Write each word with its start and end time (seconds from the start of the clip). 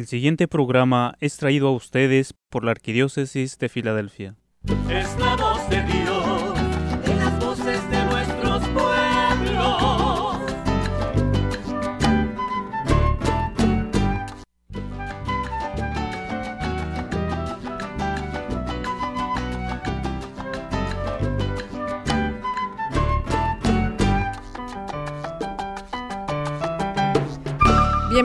El 0.00 0.06
siguiente 0.06 0.48
programa 0.48 1.14
es 1.20 1.36
traído 1.36 1.68
a 1.68 1.72
ustedes 1.72 2.32
por 2.48 2.64
la 2.64 2.70
Arquidiócesis 2.70 3.58
de 3.58 3.68
Filadelfia. 3.68 4.34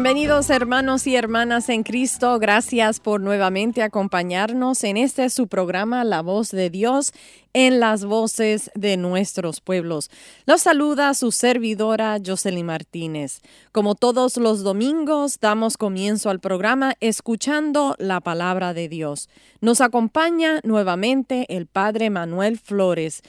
Bienvenidos 0.06 0.52
hermanos 0.52 1.08
y 1.08 1.16
hermanas 1.16 1.68
en 1.68 1.82
Cristo, 1.82 2.38
gracias 2.38 3.00
por 3.00 3.22
nuevamente 3.22 3.82
acompañarnos 3.82 4.84
en 4.84 4.98
este 4.98 5.32
su 5.32 5.48
programa 5.48 6.04
La 6.04 6.22
voz 6.22 6.52
de 6.52 6.70
Dios 6.70 7.12
en 7.54 7.80
las 7.80 8.06
voces 8.06 8.70
de 8.76 8.98
nuestros 8.98 9.62
pueblos. 9.62 10.12
Los 10.46 10.62
saluda 10.62 11.16
su 11.16 11.32
servidora 11.32 12.20
Jocelyn 12.24 12.68
Martínez. 12.68 13.42
Como 13.72 13.96
todos 13.96 14.38
los 14.38 14.62
domingos, 14.62 15.40
damos 15.40 15.76
comienzo 15.76 16.30
al 16.30 16.40
programa 16.40 16.94
escuchando 17.00 17.96
la 17.98 18.22
palabra 18.22 18.76
de 18.76 18.88
Dios. 18.88 19.28
Nos 19.60 19.82
acompaña 19.82 20.60
nuevamente 20.64 21.48
el 21.50 21.66
Padre 21.66 22.12
Manuel 22.12 22.60
Flores 22.60 23.24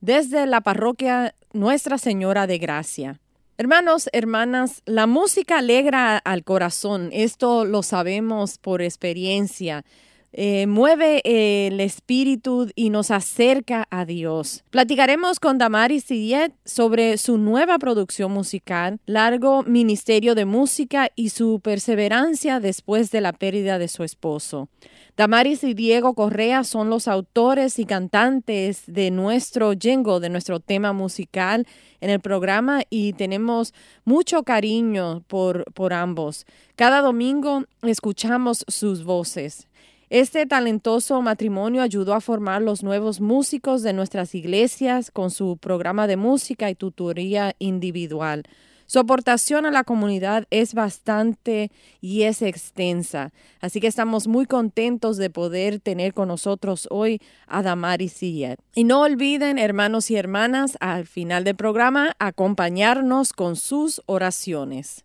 desde 0.00 0.46
la 0.46 0.62
parroquia 0.62 1.34
Nuestra 1.52 1.98
Señora 1.98 2.46
de 2.46 2.56
Gracia. 2.56 3.20
Hermanos, 3.56 4.10
hermanas, 4.12 4.82
la 4.84 5.06
música 5.06 5.58
alegra 5.58 6.18
al 6.18 6.42
corazón, 6.42 7.10
esto 7.12 7.64
lo 7.64 7.84
sabemos 7.84 8.58
por 8.58 8.82
experiencia. 8.82 9.84
Eh, 10.32 10.66
mueve 10.66 11.22
el 11.24 11.78
espíritu 11.78 12.68
y 12.74 12.90
nos 12.90 13.12
acerca 13.12 13.86
a 13.90 14.04
Dios. 14.04 14.64
Platicaremos 14.70 15.38
con 15.38 15.58
Damaris 15.58 16.02
Sidiet 16.02 16.52
sobre 16.64 17.16
su 17.16 17.38
nueva 17.38 17.78
producción 17.78 18.32
musical, 18.32 18.98
largo 19.06 19.62
ministerio 19.62 20.34
de 20.34 20.46
música 20.46 21.08
y 21.14 21.28
su 21.28 21.60
perseverancia 21.60 22.58
después 22.58 23.12
de 23.12 23.20
la 23.20 23.32
pérdida 23.32 23.78
de 23.78 23.86
su 23.86 24.02
esposo. 24.02 24.68
Damaris 25.16 25.62
y 25.62 25.74
Diego 25.74 26.14
Correa 26.14 26.64
son 26.64 26.90
los 26.90 27.06
autores 27.06 27.78
y 27.78 27.84
cantantes 27.84 28.82
de 28.88 29.12
nuestro 29.12 29.72
jingle, 29.72 30.18
de 30.18 30.28
nuestro 30.28 30.58
tema 30.58 30.92
musical 30.92 31.68
en 32.00 32.10
el 32.10 32.18
programa 32.18 32.82
y 32.90 33.12
tenemos 33.12 33.74
mucho 34.04 34.42
cariño 34.42 35.22
por, 35.28 35.72
por 35.72 35.92
ambos. 35.92 36.46
Cada 36.74 37.00
domingo 37.00 37.62
escuchamos 37.82 38.64
sus 38.66 39.04
voces. 39.04 39.68
Este 40.10 40.46
talentoso 40.46 41.22
matrimonio 41.22 41.82
ayudó 41.82 42.14
a 42.14 42.20
formar 42.20 42.60
los 42.60 42.82
nuevos 42.82 43.20
músicos 43.20 43.82
de 43.84 43.92
nuestras 43.92 44.34
iglesias 44.34 45.12
con 45.12 45.30
su 45.30 45.58
programa 45.58 46.08
de 46.08 46.16
música 46.16 46.70
y 46.70 46.74
tutoría 46.74 47.54
individual. 47.60 48.42
Su 48.86 48.98
aportación 48.98 49.66
a 49.66 49.70
la 49.70 49.84
comunidad 49.84 50.46
es 50.50 50.74
bastante 50.74 51.70
y 52.00 52.22
es 52.22 52.42
extensa, 52.42 53.32
así 53.60 53.80
que 53.80 53.86
estamos 53.86 54.26
muy 54.26 54.46
contentos 54.46 55.16
de 55.16 55.30
poder 55.30 55.80
tener 55.80 56.14
con 56.14 56.28
nosotros 56.28 56.86
hoy 56.90 57.20
a 57.46 57.62
Damari 57.62 58.08
Sillet. 58.08 58.58
Y 58.74 58.84
no 58.84 59.00
olviden, 59.00 59.58
hermanos 59.58 60.10
y 60.10 60.16
hermanas, 60.16 60.76
al 60.80 61.06
final 61.06 61.44
del 61.44 61.56
programa 61.56 62.14
acompañarnos 62.18 63.32
con 63.32 63.56
sus 63.56 64.02
oraciones. 64.06 65.03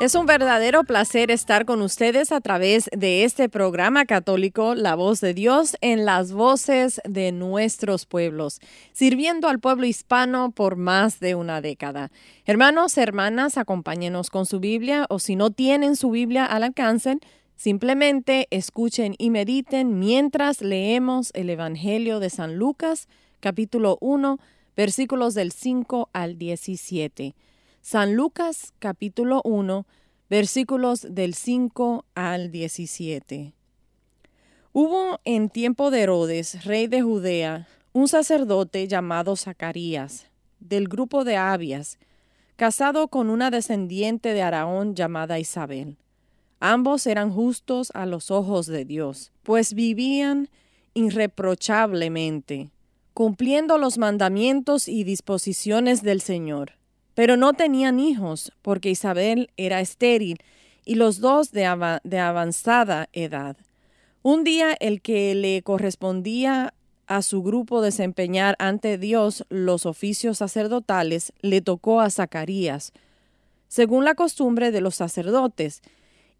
Es 0.00 0.14
un 0.14 0.26
verdadero 0.26 0.84
placer 0.84 1.32
estar 1.32 1.64
con 1.64 1.82
ustedes 1.82 2.30
a 2.30 2.40
través 2.40 2.88
de 2.96 3.24
este 3.24 3.48
programa 3.48 4.04
católico 4.04 4.76
La 4.76 4.94
Voz 4.94 5.20
de 5.20 5.34
Dios 5.34 5.76
en 5.80 6.04
las 6.04 6.30
voces 6.30 7.00
de 7.02 7.32
nuestros 7.32 8.06
pueblos, 8.06 8.60
sirviendo 8.92 9.48
al 9.48 9.58
pueblo 9.58 9.86
hispano 9.86 10.52
por 10.52 10.76
más 10.76 11.18
de 11.18 11.34
una 11.34 11.60
década. 11.60 12.12
Hermanos, 12.46 12.96
hermanas, 12.96 13.58
acompáñenos 13.58 14.30
con 14.30 14.46
su 14.46 14.60
Biblia 14.60 15.04
o 15.08 15.18
si 15.18 15.34
no 15.34 15.50
tienen 15.50 15.96
su 15.96 16.10
Biblia 16.12 16.44
al 16.44 16.62
alcance, 16.62 17.18
simplemente 17.56 18.46
escuchen 18.50 19.16
y 19.18 19.30
mediten 19.30 19.98
mientras 19.98 20.60
leemos 20.60 21.32
el 21.34 21.50
Evangelio 21.50 22.20
de 22.20 22.30
San 22.30 22.54
Lucas, 22.54 23.08
capítulo 23.40 23.98
1, 24.00 24.38
versículos 24.76 25.34
del 25.34 25.50
5 25.50 26.08
al 26.12 26.38
17. 26.38 27.34
San 27.90 28.16
Lucas 28.16 28.74
capítulo 28.80 29.40
1 29.44 29.86
versículos 30.28 31.06
del 31.08 31.32
5 31.32 32.04
al 32.14 32.50
17. 32.50 33.54
Hubo 34.74 35.20
en 35.24 35.48
tiempo 35.48 35.90
de 35.90 36.02
Herodes, 36.02 36.66
rey 36.66 36.86
de 36.86 37.00
Judea, 37.00 37.66
un 37.94 38.06
sacerdote 38.06 38.86
llamado 38.88 39.36
Zacarías, 39.36 40.26
del 40.60 40.86
grupo 40.86 41.24
de 41.24 41.38
Abias, 41.38 41.98
casado 42.56 43.08
con 43.08 43.30
una 43.30 43.50
descendiente 43.50 44.34
de 44.34 44.42
Araón 44.42 44.94
llamada 44.94 45.38
Isabel. 45.38 45.96
Ambos 46.60 47.06
eran 47.06 47.32
justos 47.32 47.90
a 47.94 48.04
los 48.04 48.30
ojos 48.30 48.66
de 48.66 48.84
Dios, 48.84 49.32
pues 49.42 49.72
vivían 49.72 50.50
irreprochablemente, 50.92 52.70
cumpliendo 53.14 53.78
los 53.78 53.96
mandamientos 53.96 54.88
y 54.88 55.04
disposiciones 55.04 56.02
del 56.02 56.20
Señor. 56.20 56.77
Pero 57.18 57.36
no 57.36 57.52
tenían 57.52 57.98
hijos, 57.98 58.52
porque 58.62 58.90
Isabel 58.90 59.50
era 59.56 59.80
estéril 59.80 60.38
y 60.84 60.94
los 60.94 61.18
dos 61.18 61.50
de, 61.50 61.66
avanzada 61.66 63.08
edad. 63.12 63.56
Un 64.22 64.44
día 64.44 64.76
el 64.78 65.02
que 65.02 65.34
le 65.34 65.60
correspondía 65.62 66.74
a 67.08 67.22
su 67.22 67.42
grupo 67.42 67.82
desempeñar 67.82 68.54
ante 68.60 68.98
Dios 68.98 69.44
los 69.48 69.84
oficios 69.84 70.38
sacerdotales 70.38 71.32
le 71.40 71.60
tocó 71.60 72.00
a 72.00 72.08
Zacarías. 72.08 72.92
Según 73.66 74.04
la 74.04 74.14
costumbre 74.14 74.70
de 74.70 74.80
los 74.80 74.94
sacerdotes, 74.94 75.82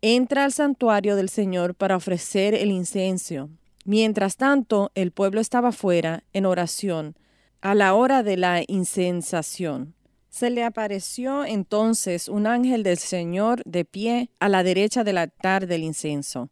entra 0.00 0.44
al 0.44 0.52
santuario 0.52 1.16
del 1.16 1.28
Señor 1.28 1.74
para 1.74 1.96
ofrecer 1.96 2.54
el 2.54 2.70
incenso. 2.70 3.50
Mientras 3.84 4.36
tanto, 4.36 4.92
el 4.94 5.10
pueblo 5.10 5.40
estaba 5.40 5.72
fuera 5.72 6.22
en 6.32 6.46
oración 6.46 7.16
a 7.62 7.74
la 7.74 7.94
hora 7.94 8.22
de 8.22 8.36
la 8.36 8.62
incensación. 8.64 9.97
Se 10.28 10.50
le 10.50 10.62
apareció 10.62 11.44
entonces 11.44 12.28
un 12.28 12.46
ángel 12.46 12.82
del 12.82 12.98
Señor 12.98 13.62
de 13.64 13.84
pie 13.84 14.30
a 14.40 14.48
la 14.48 14.62
derecha 14.62 15.04
del 15.04 15.18
altar 15.18 15.66
del 15.66 15.82
incenso. 15.82 16.50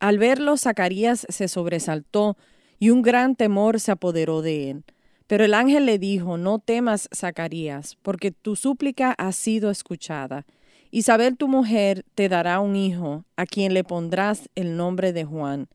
Al 0.00 0.18
verlo, 0.18 0.56
Zacarías 0.56 1.26
se 1.28 1.46
sobresaltó 1.46 2.36
y 2.78 2.90
un 2.90 3.02
gran 3.02 3.36
temor 3.36 3.78
se 3.78 3.92
apoderó 3.92 4.42
de 4.42 4.70
él. 4.70 4.84
Pero 5.28 5.44
el 5.44 5.54
ángel 5.54 5.86
le 5.86 5.98
dijo, 5.98 6.36
no 6.36 6.58
temas, 6.58 7.08
Zacarías, 7.14 7.96
porque 8.02 8.32
tu 8.32 8.56
súplica 8.56 9.14
ha 9.16 9.30
sido 9.32 9.70
escuchada. 9.70 10.44
Isabel 10.90 11.36
tu 11.36 11.48
mujer 11.48 12.04
te 12.14 12.28
dará 12.28 12.60
un 12.60 12.76
hijo, 12.76 13.24
a 13.36 13.46
quien 13.46 13.72
le 13.72 13.84
pondrás 13.84 14.50
el 14.56 14.76
nombre 14.76 15.12
de 15.12 15.24
Juan. 15.24 15.68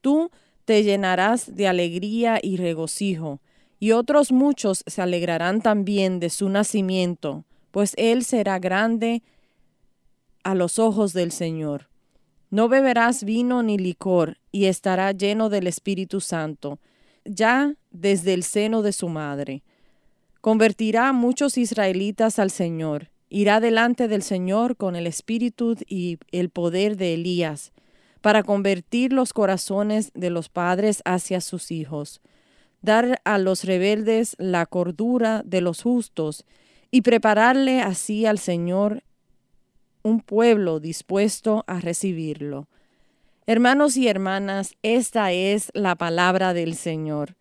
Tú 0.00 0.30
te 0.64 0.82
llenarás 0.82 1.54
de 1.54 1.68
alegría 1.68 2.40
y 2.42 2.56
regocijo, 2.56 3.40
y 3.80 3.92
otros 3.92 4.30
muchos 4.30 4.84
se 4.86 5.00
alegrarán 5.00 5.62
también 5.62 6.20
de 6.20 6.28
su 6.28 6.50
nacimiento, 6.50 7.46
pues 7.70 7.94
él 7.96 8.24
será 8.24 8.58
grande 8.58 9.22
a 10.44 10.54
los 10.54 10.78
ojos 10.78 11.14
del 11.14 11.32
Señor. 11.32 11.88
No 12.50 12.68
beberás 12.68 13.24
vino 13.24 13.62
ni 13.62 13.78
licor, 13.78 14.36
y 14.52 14.66
estará 14.66 15.12
lleno 15.12 15.48
del 15.48 15.66
Espíritu 15.66 16.20
Santo, 16.20 16.78
ya 17.24 17.74
desde 17.90 18.34
el 18.34 18.42
seno 18.42 18.82
de 18.82 18.92
su 18.92 19.08
madre. 19.08 19.62
Convertirá 20.42 21.08
a 21.08 21.12
muchos 21.12 21.56
israelitas 21.56 22.38
al 22.38 22.50
Señor, 22.50 23.10
irá 23.30 23.60
delante 23.60 24.08
del 24.08 24.22
Señor 24.22 24.76
con 24.76 24.94
el 24.94 25.06
espíritu 25.06 25.76
y 25.86 26.18
el 26.32 26.50
poder 26.50 26.96
de 26.96 27.14
Elías, 27.14 27.72
para 28.20 28.42
convertir 28.42 29.12
los 29.14 29.32
corazones 29.32 30.10
de 30.14 30.28
los 30.28 30.50
padres 30.50 31.00
hacia 31.06 31.40
sus 31.40 31.70
hijos 31.70 32.20
dar 32.82 33.20
a 33.24 33.38
los 33.38 33.64
rebeldes 33.64 34.36
la 34.38 34.66
cordura 34.66 35.42
de 35.44 35.60
los 35.60 35.82
justos 35.82 36.44
y 36.90 37.02
prepararle 37.02 37.80
así 37.80 38.26
al 38.26 38.38
Señor 38.38 39.02
un 40.02 40.20
pueblo 40.20 40.80
dispuesto 40.80 41.64
a 41.66 41.80
recibirlo. 41.80 42.68
Hermanos 43.46 43.96
y 43.96 44.08
hermanas, 44.08 44.76
esta 44.82 45.32
es 45.32 45.70
la 45.74 45.96
palabra 45.96 46.54
del 46.54 46.74
Señor. 46.74 47.36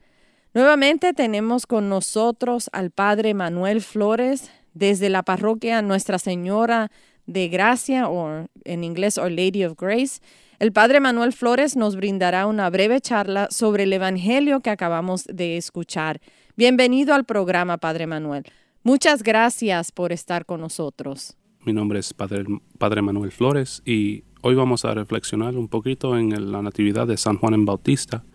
Nuevamente 0.53 1.13
tenemos 1.13 1.67
con 1.67 1.89
nosotros 1.89 2.69
al 2.73 2.89
Padre 2.89 3.33
Manuel 3.33 3.81
Flores 3.81 4.51
desde 4.73 5.09
la 5.09 5.23
parroquia 5.23 5.81
Nuestra 5.81 6.19
Señora 6.19 6.91
de 7.27 7.47
Gracia, 7.47 8.09
o 8.09 8.47
en 8.65 8.83
inglés 8.83 9.19
Our 9.19 9.31
Lady 9.31 9.63
of 9.63 9.75
Grace, 9.77 10.19
El 10.59 10.73
padre 10.73 10.99
Manuel 10.99 11.31
Flores 11.31 11.77
nos 11.77 11.95
brindará 11.95 12.45
una 12.45 12.69
breve 12.69 12.99
charla 12.99 13.47
sobre 13.49 13.83
el 13.83 13.93
Evangelio 13.93 14.59
que 14.59 14.69
acabamos 14.69 15.23
de 15.23 15.55
escuchar. 15.55 16.19
Bienvenido 16.57 17.13
al 17.13 17.23
programa, 17.23 17.77
Padre 17.77 18.07
Manuel. 18.07 18.43
Muchas 18.83 19.23
gracias 19.23 19.93
por 19.93 20.11
estar 20.11 20.45
con 20.45 20.59
nosotros. 20.59 21.37
Mi 21.63 21.71
nombre 21.71 21.99
es 21.99 22.13
Padre, 22.13 22.43
padre 22.77 23.01
Manuel 23.01 23.31
Flores 23.31 23.81
y 23.85 24.25
hoy 24.41 24.53
vamos 24.55 24.83
a 24.83 24.93
reflexionar 24.93 25.55
un 25.55 25.69
poquito 25.69 26.17
en 26.17 26.51
la 26.51 26.61
Natividad 26.61 27.07
de 27.07 27.15
San 27.15 27.37
Juan 27.37 27.53
en 27.53 27.63
Bautista 27.63 28.25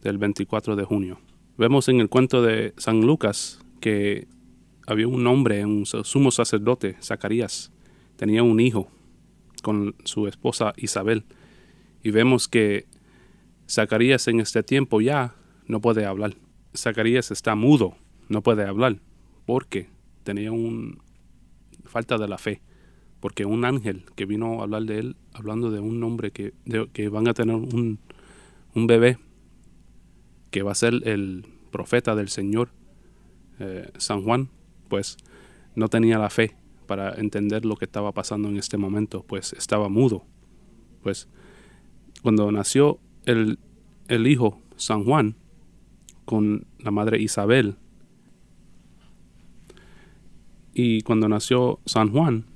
del 0.00 0.16
24 0.16 0.76
de 0.76 0.84
junio. 0.84 1.20
Vemos 1.58 1.90
en 1.90 2.00
el 2.00 2.08
cuento 2.08 2.40
de 2.40 2.72
San 2.78 3.02
Lucas 3.02 3.60
que 3.80 4.28
había 4.86 5.08
un 5.08 5.26
hombre, 5.26 5.66
un 5.66 5.84
sumo 5.84 6.30
sacerdote, 6.30 6.96
Zacarías, 7.02 7.70
tenía 8.16 8.42
un 8.42 8.60
hijo 8.60 8.88
con 9.62 9.94
su 10.04 10.26
esposa 10.26 10.72
Isabel 10.78 11.26
y 12.02 12.10
vemos 12.10 12.48
que 12.48 12.86
Zacarías 13.68 14.26
en 14.28 14.40
este 14.40 14.62
tiempo 14.62 15.00
ya 15.00 15.34
no 15.66 15.80
puede 15.80 16.04
hablar. 16.04 16.34
Zacarías 16.76 17.30
está 17.30 17.54
mudo, 17.54 17.96
no 18.28 18.42
puede 18.42 18.64
hablar, 18.64 19.00
porque 19.46 19.88
tenía 20.24 20.52
un 20.52 21.02
falta 21.84 22.18
de 22.18 22.28
la 22.28 22.38
fe, 22.38 22.60
porque 23.20 23.44
un 23.44 23.64
ángel 23.64 24.04
que 24.14 24.26
vino 24.26 24.60
a 24.60 24.62
hablar 24.64 24.84
de 24.84 24.98
él, 24.98 25.16
hablando 25.32 25.70
de 25.70 25.80
un 25.80 26.02
hombre 26.02 26.30
que, 26.30 26.54
que 26.92 27.08
van 27.08 27.28
a 27.28 27.34
tener 27.34 27.56
un, 27.56 27.98
un, 28.74 28.86
bebé, 28.86 29.18
que 30.50 30.62
va 30.62 30.72
a 30.72 30.76
ser 30.76 30.94
el 31.04 31.46
profeta 31.70 32.14
del 32.14 32.28
Señor, 32.28 32.70
eh, 33.58 33.90
San 33.98 34.22
Juan, 34.22 34.48
pues 34.88 35.16
no 35.74 35.88
tenía 35.88 36.18
la 36.18 36.30
fe 36.30 36.56
para 36.86 37.14
entender 37.14 37.64
lo 37.64 37.76
que 37.76 37.84
estaba 37.84 38.12
pasando 38.12 38.48
en 38.48 38.56
este 38.56 38.76
momento, 38.76 39.24
pues 39.26 39.52
estaba 39.52 39.88
mudo. 39.88 40.24
Pues 41.02 41.28
cuando 42.22 42.50
nació 42.52 42.98
el, 43.24 43.58
el 44.08 44.26
hijo 44.26 44.60
San 44.76 45.04
Juan 45.04 45.36
con 46.24 46.66
la 46.78 46.90
madre 46.90 47.20
Isabel, 47.20 47.76
y 50.72 51.02
cuando 51.02 51.28
nació 51.28 51.80
San 51.84 52.10
Juan, 52.10 52.46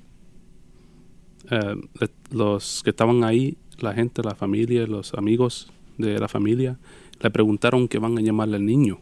eh, 1.51 1.75
los 2.31 2.81
que 2.83 2.89
estaban 2.91 3.23
ahí, 3.23 3.57
la 3.79 3.93
gente, 3.93 4.23
la 4.23 4.35
familia, 4.35 4.87
los 4.87 5.13
amigos 5.13 5.71
de 5.97 6.17
la 6.17 6.27
familia, 6.27 6.79
le 7.21 7.29
preguntaron 7.29 7.87
qué 7.87 7.99
van 7.99 8.17
a 8.17 8.21
llamarle 8.21 8.57
al 8.57 8.65
niño. 8.65 8.99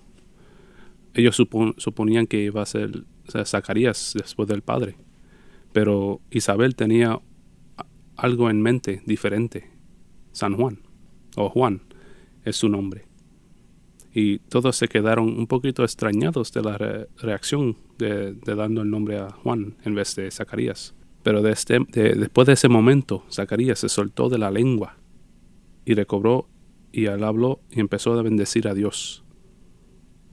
Ellos 1.13 1.36
suponían 1.77 2.27
que 2.27 2.44
iba 2.44 2.62
a 2.62 2.66
ser 2.66 3.04
Zacarías 3.45 4.13
después 4.16 4.50
del 4.50 4.63
padre, 4.63 4.95
pero 5.71 6.19
Isabel 6.31 6.75
tenía 6.75 7.19
algo 8.16 8.50
en 8.50 8.62
mente 8.62 9.04
diferente. 9.06 9.69
San 10.33 10.56
Juan, 10.56 10.80
o 11.38 11.50
Juan, 11.50 11.81
es 12.44 12.57
su 12.57 12.68
nombre. 12.68 13.06
Y 14.13 14.39
todos 14.39 14.75
se 14.75 14.88
quedaron 14.88 15.27
un 15.38 15.47
poquito 15.47 15.83
extrañados 15.83 16.51
de 16.51 16.62
la 16.62 16.77
reacción 17.18 17.77
de, 17.97 18.33
dando 18.33 18.81
el 18.81 18.89
nombre 18.89 19.18
a 19.18 19.31
Juan 19.31 19.75
en 19.85 19.95
vez 19.95 20.15
de 20.15 20.30
Zacarías. 20.30 20.94
Pero 21.24 21.47
este, 21.47 21.80
después 21.89 22.45
de 22.47 22.53
ese 22.53 22.68
momento, 22.68 23.24
Zacarías 23.31 23.80
se 23.80 23.89
soltó 23.89 24.30
de 24.30 24.38
la 24.38 24.51
lengua 24.51 24.97
y 25.85 25.94
recobró 25.94 26.47
y 26.91 27.07
habló 27.07 27.62
y 27.71 27.80
empezó 27.80 28.13
a 28.13 28.21
bendecir 28.21 28.68
a 28.68 28.74
Dios. 28.74 29.24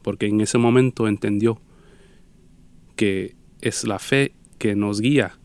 Porque 0.02 0.26
en 0.26 0.40
ese 0.40 0.58
momento 0.58 1.08
entendió 1.08 1.60
que 2.96 3.36
es 3.60 3.84
la 3.84 3.98
fe 3.98 4.34
que 4.58 4.74
nos 4.74 5.00
guía 5.00 5.38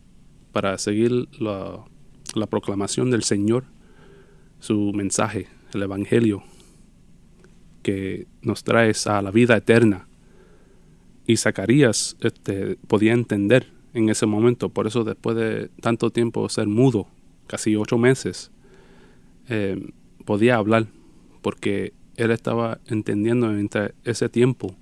para 0.52 0.76
seguir 0.76 1.28
la 1.38 2.46
proclamación 2.50 3.10
del 3.10 3.22
Señor 3.22 3.64
su 4.60 4.92
mensaje, 4.94 5.48
el 5.72 5.82
Evangelio, 5.82 6.42
que 7.82 8.26
nos 8.42 8.64
trae 8.64 8.92
a 9.06 9.22
la 9.22 9.30
vida 9.30 9.56
eterna. 9.56 10.08
Y 11.26 11.36
Zacarías 11.36 12.16
este, 12.20 12.76
podía 12.88 13.12
entender 13.12 13.72
en 13.94 14.08
ese 14.08 14.26
momento, 14.26 14.68
por 14.68 14.86
eso 14.86 15.04
después 15.04 15.36
de 15.36 15.70
tanto 15.80 16.10
tiempo 16.10 16.48
ser 16.48 16.66
mudo, 16.66 17.08
casi 17.46 17.76
ocho 17.76 17.96
meses, 17.96 18.50
eh, 19.48 19.90
podía 20.24 20.56
hablar, 20.56 20.86
porque 21.42 21.94
él 22.16 22.30
estaba 22.30 22.80
entendiendo 22.86 23.56
en 23.56 23.70
ese 24.04 24.28
tiempo 24.28 24.74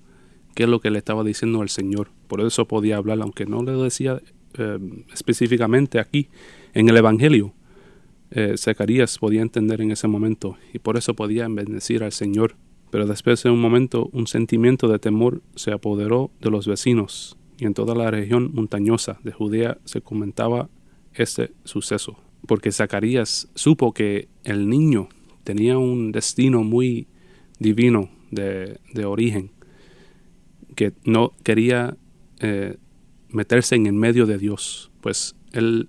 qué 0.54 0.64
es 0.64 0.68
lo 0.68 0.80
que 0.80 0.90
le 0.90 0.98
estaba 0.98 1.24
diciendo 1.24 1.62
al 1.62 1.68
Señor. 1.68 2.08
Por 2.26 2.40
eso 2.40 2.66
podía 2.66 2.96
hablar, 2.96 3.20
aunque 3.20 3.46
no 3.46 3.62
le 3.62 3.72
decía 3.72 4.20
eh, 4.56 4.78
específicamente 5.12 5.98
aquí 5.98 6.28
en 6.72 6.88
el 6.88 6.96
Evangelio, 6.96 7.52
eh, 8.30 8.54
Zacarías 8.56 9.18
podía 9.18 9.42
entender 9.42 9.80
en 9.80 9.90
ese 9.90 10.08
momento 10.08 10.56
y 10.72 10.78
por 10.78 10.96
eso 10.96 11.14
podía 11.14 11.48
bendecir 11.48 12.02
al 12.02 12.12
Señor. 12.12 12.56
Pero 12.90 13.06
después 13.06 13.42
de 13.42 13.50
un 13.50 13.60
momento 13.60 14.08
un 14.12 14.26
sentimiento 14.26 14.88
de 14.88 14.98
temor 14.98 15.42
se 15.56 15.72
apoderó 15.72 16.30
de 16.40 16.50
los 16.50 16.66
vecinos 16.66 17.36
y 17.58 17.66
en 17.66 17.74
toda 17.74 17.94
la 17.94 18.10
región 18.10 18.50
montañosa 18.54 19.18
de 19.22 19.32
Judea 19.32 19.78
se 19.84 20.00
comentaba 20.00 20.68
este 21.14 21.52
suceso, 21.64 22.18
porque 22.46 22.72
Zacarías 22.72 23.48
supo 23.54 23.92
que 23.92 24.28
el 24.42 24.68
niño 24.68 25.08
tenía 25.44 25.78
un 25.78 26.12
destino 26.12 26.64
muy 26.64 27.06
divino 27.58 28.10
de, 28.30 28.78
origen, 29.04 29.52
que 30.74 30.92
no 31.04 31.32
quería 31.44 31.96
eh, 32.40 32.76
meterse 33.28 33.76
en 33.76 33.86
el 33.86 33.92
medio 33.92 34.26
de 34.26 34.38
Dios, 34.38 34.90
pues 35.00 35.36
él 35.52 35.88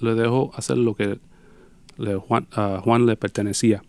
le 0.00 0.14
dejó 0.14 0.50
hacer 0.54 0.78
lo 0.78 0.94
que 0.94 1.20
Juan, 2.26 2.46
a 2.52 2.80
Juan 2.82 3.06
le 3.06 3.16
pertenecía. 3.16 3.82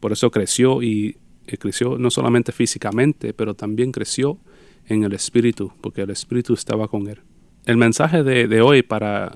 Por 0.00 0.12
eso 0.12 0.30
creció 0.30 0.82
y, 0.82 1.16
creció 1.58 1.98
no 1.98 2.10
solamente 2.10 2.52
físicamente, 2.52 3.32
pero 3.32 3.54
también 3.54 3.92
creció 3.92 4.38
en 4.86 5.04
el 5.04 5.12
espíritu, 5.12 5.72
porque 5.80 6.02
el 6.02 6.10
espíritu 6.10 6.54
estaba 6.54 6.88
con 6.88 7.08
él. 7.08 7.20
El 7.64 7.76
mensaje 7.76 8.22
de, 8.22 8.60
hoy 8.60 8.82
para 8.82 9.32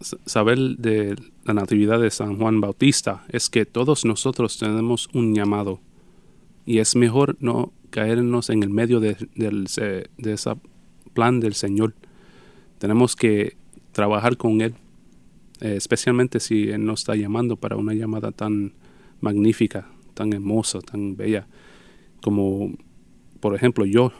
saber 0.00 0.58
de 0.76 1.16
la 1.44 1.54
natividad 1.54 2.00
de 2.00 2.10
San 2.10 2.36
Juan 2.36 2.60
Bautista 2.60 3.24
es 3.30 3.48
que 3.48 3.64
todos 3.64 4.04
nosotros 4.04 4.58
tenemos 4.58 5.08
un 5.14 5.34
llamado 5.34 5.80
y 6.66 6.78
es 6.78 6.96
mejor 6.96 7.36
no 7.40 7.72
caernos 7.90 8.50
en 8.50 8.62
el 8.62 8.70
medio 8.70 9.00
de, 9.00 9.16
de 9.34 10.32
ese 10.32 10.54
plan 11.14 11.40
del 11.40 11.54
Señor. 11.54 11.94
Tenemos 12.78 13.16
que 13.16 13.56
trabajar 13.92 14.36
con 14.36 14.60
Él 14.60 14.74
eh, 15.60 15.76
especialmente 15.76 16.40
si 16.40 16.68
Él 16.68 16.84
nos 16.84 17.00
está 17.00 17.14
llamando 17.14 17.56
para 17.56 17.76
una 17.76 17.94
llamada 17.94 18.32
tan 18.32 18.72
magnífica, 19.20 19.88
tan 20.14 20.32
hermosa, 20.32 20.80
tan 20.80 21.16
bella, 21.16 21.46
como 22.20 22.72
por 23.40 23.54
ejemplo 23.54 23.84
yo, 23.84 24.12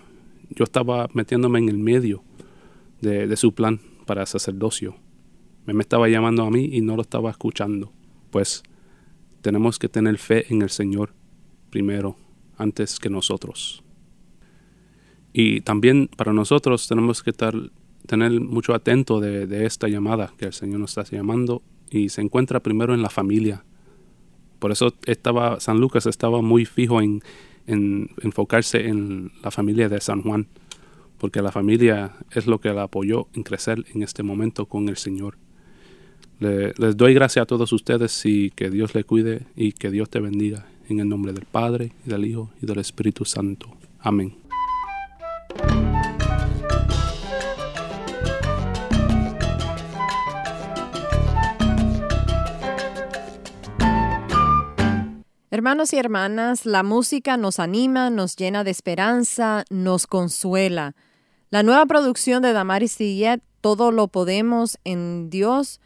yo 0.50 0.64
estaba 0.64 1.09
metiéndome 1.14 1.59
en 1.59 1.69
el 1.69 1.79
medio 1.79 2.23
de, 3.00 3.37
su 3.37 3.55
plan 3.55 3.81
para 4.07 4.26
sacerdocio. 4.26 4.97
Me 5.67 5.81
estaba 5.81 6.09
llamando 6.09 6.45
a 6.45 6.50
mí 6.50 6.69
y 6.73 6.81
no 6.81 6.97
lo 6.97 7.03
estaba 7.03 7.31
escuchando. 7.31 7.93
Pues 8.31 8.62
tenemos 9.41 9.79
que 9.79 9.88
tener 9.88 10.19
fe 10.19 10.53
en 10.53 10.62
el 10.62 10.71
Señor 10.71 11.14
primero, 11.71 12.17
antes 12.57 12.99
que 12.99 13.11
nosotros. 13.11 13.83
Y 15.33 15.62
también 15.62 16.09
para 16.17 16.33
nosotros 16.33 16.87
tenemos 16.87 17.23
que 17.23 17.31
estar 17.31 17.55
tener 18.06 18.30
mucho 18.40 18.75
atento 18.75 19.20
de, 19.20 19.66
esta 19.66 19.88
llamada 19.88 20.32
que 20.37 20.46
el 20.46 20.52
Señor 20.52 20.80
nos 20.80 20.96
está 20.96 21.16
llamando 21.16 21.62
y 21.90 22.08
se 22.08 22.20
encuentra 22.20 22.61
primero 22.61 22.94
en 22.94 23.02
la 23.02 23.11
familia. 23.11 23.64
Por 24.58 24.73
eso 24.73 24.94
estaba 25.06 25.61
San 25.61 25.80
Lucas 25.80 26.06
estaba 26.06 26.42
muy 26.42 26.64
fijo 26.64 27.00
en, 27.00 27.23
enfocarse 27.66 28.88
en 28.88 29.32
la 29.42 29.50
familia 29.50 29.88
de 29.88 30.00
San 30.00 30.23
Juan, 30.23 30.46
porque 31.18 31.42
la 31.42 31.52
familia 31.52 32.12
es 32.30 32.46
lo 32.46 32.61
que 32.61 32.73
la 32.73 32.84
apoyó 32.84 33.28
en 33.34 33.42
crecer 33.42 33.84
en 33.94 34.02
este 34.02 34.23
momento 34.23 34.66
con 34.66 34.88
el 34.88 34.96
Señor. 34.96 35.37
les 36.40 36.96
doy 36.96 37.14
gracias 37.14 37.44
a 37.44 37.46
todos 37.46 37.73
ustedes 37.73 38.25
y 38.26 38.50
que 38.50 38.70
Dios 38.70 38.94
le 38.94 39.04
cuide 39.04 39.46
y 39.56 39.73
que 39.73 39.90
Dios 39.90 40.11
te 40.11 40.20
bendiga. 40.20 40.66
En 40.87 41.00
el 41.00 41.08
nombre 41.08 41.32
del 41.32 41.46
Padre, 41.46 41.92
y 42.04 42.11
del 42.11 42.26
Hijo, 42.26 42.50
y 42.61 42.66
del 42.66 42.78
Espíritu 42.78 43.25
Santo. 43.25 43.75
Amén. 44.00 44.44
Hermanos 55.64 55.94
y 55.94 55.97
hermanas, 55.97 56.66
la 56.66 56.83
música 56.83 57.38
nos 57.38 57.59
anima, 57.59 58.11
nos 58.11 58.37
llena 58.37 58.64
de 58.64 58.71
esperanza, 58.71 59.64
nos 59.71 60.06
consuela. 60.06 60.94
La 61.49 61.62
nueva 61.62 61.87
producción 61.87 62.42
de 62.42 62.52
Damaris 62.52 62.99
Tillet, 62.99 63.40
Todo 63.62 63.90
lo 63.90 64.09
podemos 64.09 64.76
en 64.85 65.30
Dios, 65.30 65.80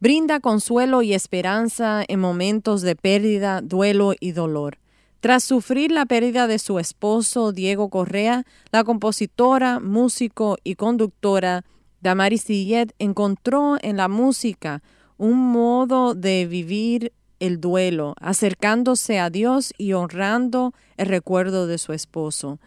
brinda 0.00 0.40
consuelo 0.40 1.00
y 1.00 1.14
esperanza 1.14 2.04
en 2.06 2.20
momentos 2.20 2.82
de 2.82 2.94
pérdida, 2.94 3.62
duelo 3.62 4.12
y 4.20 4.32
dolor. 4.32 4.76
Tras 5.20 5.44
sufrir 5.44 5.92
la 5.92 6.04
pérdida 6.04 6.46
de 6.46 6.58
su 6.58 6.78
esposo 6.78 7.52
Diego 7.52 7.88
Correa, 7.88 8.44
la 8.70 8.84
compositora, 8.84 9.80
músico 9.80 10.58
y 10.62 10.74
conductora 10.74 11.64
Damaris 12.02 12.44
Tillet 12.44 12.94
encontró 12.98 13.78
en 13.80 13.96
la 13.96 14.08
música 14.08 14.82
un 15.16 15.38
modo 15.38 16.14
de 16.14 16.46
vivir 16.46 17.14
el 17.42 17.60
duelo, 17.60 18.14
acercándose 18.20 19.18
a 19.18 19.28
Dios 19.28 19.74
y 19.76 19.94
honrando 19.94 20.74
el 20.96 21.06
recuerdo 21.06 21.66
de 21.66 21.76
su 21.78 21.92
esposo. 21.92 22.60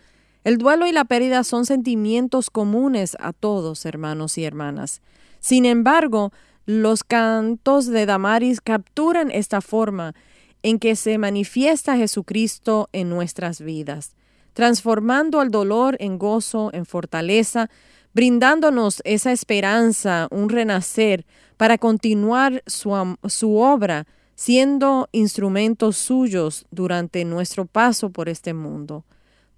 El 0.43 0.57
duelo 0.57 0.85
y 0.85 0.91
la 0.91 1.05
pérdida 1.05 1.45
son 1.45 1.65
sentimientos 1.65 2.49
comunes 2.49 3.15
a 3.21 3.31
todos, 3.31 3.85
hermanos 3.85 4.37
y 4.37 4.43
hermanas. 4.43 5.01
Sin 5.39 5.65
embargo, 5.65 6.33
los 6.65 7.05
cantos 7.05 7.87
de 7.87 8.05
Damaris 8.05 8.59
capturan 8.59 9.31
esta 9.31 9.61
forma 9.61 10.13
en 10.61 10.77
que 10.77 10.97
se 10.97 11.17
manifiesta 11.17 11.95
Jesucristo 11.95 12.89
en 12.91 13.09
nuestras 13.09 13.61
vidas, 13.61 14.13
transformando 14.51 15.41
el 15.41 15.51
dolor 15.51 15.95
en 15.99 16.19
gozo, 16.19 16.69
en 16.73 16.85
fortaleza, 16.85 17.69
brindándonos 18.13 19.01
esa 19.05 19.31
esperanza, 19.31 20.27
un 20.31 20.49
renacer, 20.49 21.25
para 21.55 21.77
continuar 21.77 22.61
su, 22.67 23.17
su 23.29 23.55
obra, 23.57 24.05
siendo 24.35 25.07
instrumentos 25.11 25.97
suyos 25.97 26.65
durante 26.69 27.23
nuestro 27.25 27.65
paso 27.65 28.09
por 28.09 28.29
este 28.29 28.53
mundo. 28.53 29.05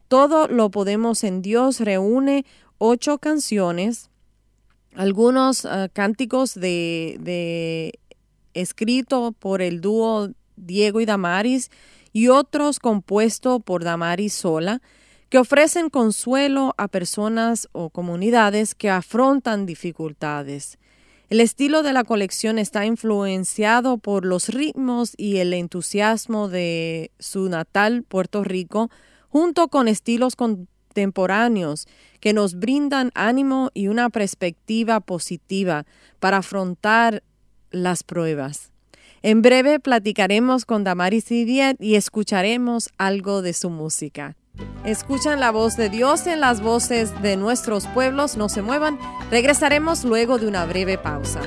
Todo 0.07 0.47
lo 0.47 0.69
podemos 0.71 1.23
en 1.23 1.41
Dios 1.41 1.79
reúne 1.79 2.45
ocho 2.77 3.17
canciones, 3.17 4.09
algunos 4.95 5.65
uh, 5.65 5.89
cánticos 5.91 6.53
de, 6.53 7.17
de 7.19 7.99
escrito 8.53 9.33
por 9.33 9.61
el 9.61 9.81
dúo 9.81 10.29
Diego 10.55 11.01
y 11.01 11.05
Damaris 11.05 11.69
y 12.13 12.29
otros 12.29 12.79
compuestos 12.79 13.61
por 13.63 13.83
Damaris 13.83 14.33
sola, 14.33 14.81
que 15.29 15.37
ofrecen 15.37 15.89
consuelo 15.89 16.73
a 16.77 16.87
personas 16.87 17.67
o 17.73 17.89
comunidades 17.89 18.75
que 18.75 18.89
afrontan 18.89 19.65
dificultades. 19.65 20.77
El 21.29 21.41
estilo 21.41 21.83
de 21.83 21.91
la 21.91 22.05
colección 22.05 22.57
está 22.57 22.85
influenciado 22.85 23.97
por 23.97 24.23
los 24.23 24.47
ritmos 24.47 25.13
y 25.17 25.37
el 25.37 25.53
entusiasmo 25.53 26.47
de 26.47 27.11
su 27.19 27.49
natal 27.49 28.03
Puerto 28.03 28.45
Rico, 28.45 28.89
junto 29.27 29.67
con 29.67 29.89
estilos 29.89 30.37
contemporáneos 30.37 31.85
que 32.21 32.31
nos 32.31 32.55
brindan 32.57 33.11
ánimo 33.13 33.71
y 33.73 33.89
una 33.89 34.09
perspectiva 34.09 35.01
positiva 35.01 35.85
para 36.21 36.37
afrontar 36.37 37.23
las 37.71 38.03
pruebas. 38.03 38.71
En 39.21 39.41
breve 39.41 39.81
platicaremos 39.81 40.63
con 40.63 40.85
Damaris 40.85 41.27
Didier 41.27 41.75
y 41.81 41.95
escucharemos 41.95 42.87
algo 42.97 43.41
de 43.41 43.51
su 43.51 43.69
música. 43.69 44.37
Escuchan 44.85 45.39
la 45.39 45.51
voz 45.51 45.75
de 45.75 45.89
Dios 45.89 46.27
en 46.27 46.39
las 46.39 46.61
voces 46.61 47.21
de 47.21 47.37
nuestros 47.37 47.87
pueblos. 47.87 48.37
No 48.37 48.49
se 48.49 48.61
muevan. 48.61 48.97
Regresaremos 49.29 50.03
luego 50.03 50.37
de 50.37 50.47
una 50.47 50.65
breve 50.65 50.97
pausa. 50.97 51.41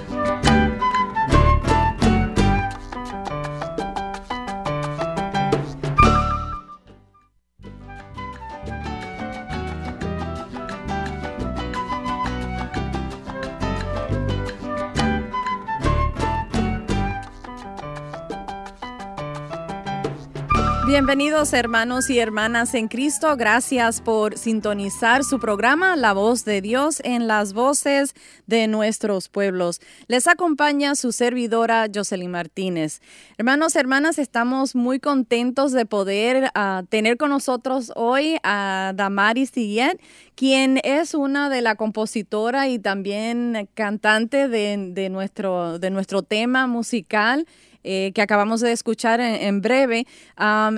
Bienvenidos 20.90 21.52
hermanos 21.52 22.10
y 22.10 22.18
hermanas 22.18 22.74
en 22.74 22.88
Cristo. 22.88 23.36
Gracias 23.36 24.00
por 24.00 24.36
sintonizar 24.36 25.22
su 25.22 25.38
programa 25.38 25.94
La 25.94 26.12
voz 26.12 26.44
de 26.44 26.60
Dios 26.60 27.00
en 27.04 27.28
las 27.28 27.52
voces 27.52 28.12
de 28.48 28.66
nuestros 28.66 29.28
pueblos. 29.28 29.80
Les 30.08 30.26
acompaña 30.26 30.96
su 30.96 31.12
servidora 31.12 31.86
Jocelyn 31.94 32.32
Martínez. 32.32 33.02
Hermanos, 33.38 33.76
hermanas, 33.76 34.18
estamos 34.18 34.74
muy 34.74 34.98
contentos 34.98 35.70
de 35.70 35.86
poder 35.86 36.50
uh, 36.56 36.84
tener 36.86 37.18
con 37.18 37.30
nosotros 37.30 37.92
hoy 37.94 38.38
a 38.42 38.92
Damaris 38.96 39.50
Siguiet, 39.50 40.00
quien 40.34 40.80
es 40.82 41.14
una 41.14 41.50
de 41.50 41.62
la 41.62 41.76
compositora 41.76 42.68
y 42.68 42.80
también 42.80 43.68
cantante 43.74 44.48
de, 44.48 45.08
nuestro, 45.08 45.78
de 45.78 45.90
nuestro 45.90 46.22
tema 46.24 46.66
musical 46.66 47.46
eh, 47.84 48.12
que 48.14 48.22
acabamos 48.22 48.60
de 48.60 48.72
escuchar 48.72 49.20
en, 49.20 49.60
breve, 49.60 50.06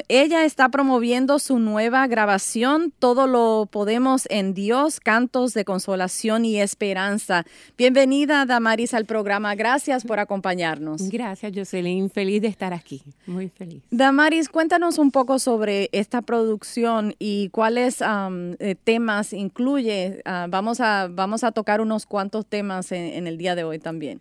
ella 0.08 0.44
está 0.44 0.68
promoviendo 0.68 1.38
su 1.38 1.58
nueva 1.58 2.06
grabación, 2.06 2.92
Todo 2.98 3.26
lo 3.26 3.68
podemos 3.70 4.26
en 4.30 4.54
Dios, 4.54 5.00
cantos 5.00 5.54
de 5.54 5.64
consolación 5.64 6.44
y 6.44 6.60
esperanza. 6.60 7.44
Bienvenida, 7.76 8.46
Damaris, 8.46 8.94
al 8.94 9.06
programa. 9.06 9.54
Gracias 9.54 10.04
por 10.04 10.18
acompañarnos. 10.18 11.08
Gracias, 11.08 11.52
Jocelyn. 11.54 12.10
Feliz 12.10 12.42
de 12.42 12.48
estar 12.48 12.72
aquí. 12.72 13.02
Muy 13.26 13.48
feliz. 13.48 13.82
Damaris, 13.90 14.48
cuéntanos 14.48 14.98
un 14.98 15.10
poco 15.10 15.38
sobre 15.38 15.88
esta 15.92 16.22
producción 16.22 17.14
y 17.18 17.48
cuáles 17.50 18.02
eh, 18.02 18.76
temas 18.84 19.32
incluye. 19.32 20.22
Uh, 20.24 20.48
vamos, 20.48 20.80
a, 20.80 21.08
vamos 21.10 21.44
a 21.44 21.52
tocar 21.52 21.80
unos 21.80 22.06
cuantos 22.06 22.46
temas 22.46 22.92
en, 22.92 23.04
en 23.04 23.26
el 23.26 23.38
día 23.38 23.54
de 23.54 23.64
hoy 23.64 23.78
también. 23.78 24.20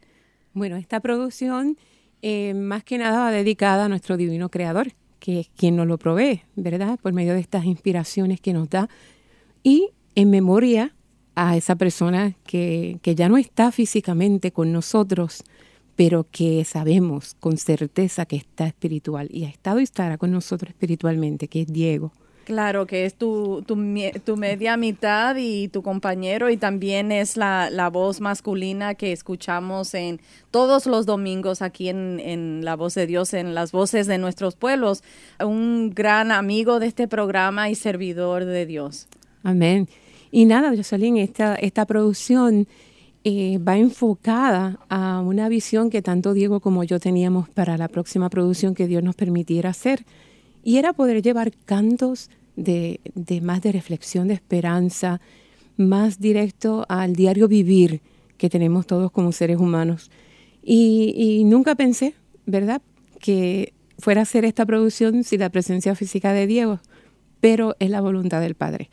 Bueno, 0.54 0.76
esta 0.76 1.00
producción 1.00 1.78
eh, 2.22 2.54
más 2.54 2.84
que 2.84 2.98
nada 2.98 3.32
dedicada 3.32 3.86
a 3.86 3.90
nuestro 3.90 4.18
divino 4.18 4.50
creador, 4.50 4.94
que 5.20 5.42
es 5.42 5.50
quien 5.56 5.75
nos 5.75 5.88
lo 5.88 5.98
provee, 5.98 6.44
¿verdad? 6.56 7.00
Por 7.00 7.13
medio 7.13 7.34
de 7.34 7.40
estas 7.40 7.66
inspiraciones 7.66 8.42
que 8.42 8.54
nos 8.54 8.70
da. 8.70 8.90
Y 9.63 9.90
en 10.16 10.30
memoria 10.30 10.96
a 11.36 11.56
esa 11.56 11.75
persona 11.75 12.36
que, 12.46 13.00
que 13.01 13.16
ya 13.16 13.30
no 13.30 13.38
está 13.38 13.72
físicamente 13.72 14.51
con 14.51 14.72
nosotros, 14.72 15.44
pero 15.96 16.25
que 16.30 16.66
sabemos 16.66 17.36
con 17.40 17.58
certeza 17.58 18.25
que 18.25 18.36
está 18.36 18.68
espiritual 18.68 19.28
y 19.32 19.46
ha 19.46 19.50
estado 19.50 19.80
y 19.80 19.84
estará 19.84 20.18
con 20.18 20.32
nosotros 20.32 20.70
espiritualmente, 20.70 21.48
que 21.48 21.62
es 21.62 21.68
Diego. 21.68 22.12
Claro, 22.46 22.88
que 22.88 23.06
es 23.06 23.14
tu, 23.14 23.64
tu, 23.68 23.76
media 23.76 24.76
mitad 24.76 25.36
y 25.38 25.68
tu 25.68 25.84
compañero 25.84 26.50
y 26.50 26.58
también 26.58 27.12
es 27.12 27.38
la, 27.38 27.70
la, 27.70 27.90
voz 27.90 28.20
masculina 28.20 28.96
que 28.96 29.12
escuchamos 29.12 29.94
en 29.94 30.20
todos 30.50 30.88
los 30.88 31.06
domingos 31.06 31.62
aquí 31.62 31.90
en, 31.90 32.20
en, 32.20 32.66
La 32.66 32.76
Voz 32.76 32.96
de 32.96 33.06
Dios, 33.06 33.36
en 33.36 33.54
las 33.54 33.72
voces 33.72 34.08
de 34.08 34.18
nuestros 34.18 34.56
pueblos. 34.56 35.04
Un 35.40 35.92
gran 35.94 36.32
amigo 36.32 36.80
de 36.80 36.88
este 36.88 37.08
programa 37.08 37.70
y 37.70 37.76
servidor 37.76 38.46
de 38.46 38.66
Dios. 38.66 39.08
Amén. 39.44 39.88
Y 40.32 40.46
nada, 40.46 40.76
Jocelyn, 40.76 41.18
esta, 41.18 41.56
esta 41.56 41.86
producción 41.86 42.68
eh, 43.24 43.60
va 43.60 43.78
enfocada 43.78 44.80
a 44.90 45.22
una 45.22 45.48
visión 45.48 45.92
que 45.92 46.02
tanto 46.02 46.34
Diego 46.34 46.60
como 46.60 46.84
yo 46.84 47.00
teníamos 47.00 47.50
para 47.50 47.78
la 47.78 47.88
próxima 47.88 48.30
producción 48.32 48.74
que 48.74 48.88
Dios 48.88 49.04
nos 49.04 49.16
permitiera 49.16 49.70
hacer 49.70 50.06
y 50.63 50.77
era 50.77 50.94
poder 50.94 51.22
llevar 51.22 51.51
cantos 51.65 52.30
de, 52.56 53.00
de, 53.15 53.41
más 53.41 53.62
de 53.62 53.72
reflexión, 53.72 54.27
de 54.27 54.36
esperanza, 54.36 55.22
más 55.77 56.20
directo 56.20 56.86
al 56.89 57.15
diario 57.15 57.48
vivir 57.48 58.01
que 58.38 58.50
tenemos 58.50 58.86
todos 58.88 59.12
como 59.12 59.32
seres 59.32 59.58
humanos. 59.58 60.12
Y, 60.63 61.13
y 61.15 61.44
nunca 61.44 61.75
pensé, 61.75 62.13
¿verdad?, 62.46 62.82
que 63.20 63.74
fuera 64.00 64.22
a 64.22 64.24
hacer 64.24 64.46
esta 64.46 64.65
producción 64.65 65.24
sin 65.24 65.39
la 65.39 65.50
presencia 65.50 65.96
física 65.96 66.34
de 66.34 66.48
Diego, 66.48 66.80
pero 67.39 67.75
es 67.80 67.89
la 67.89 68.01
voluntad 68.01 68.41
del 68.41 68.56
Padre. 68.56 68.89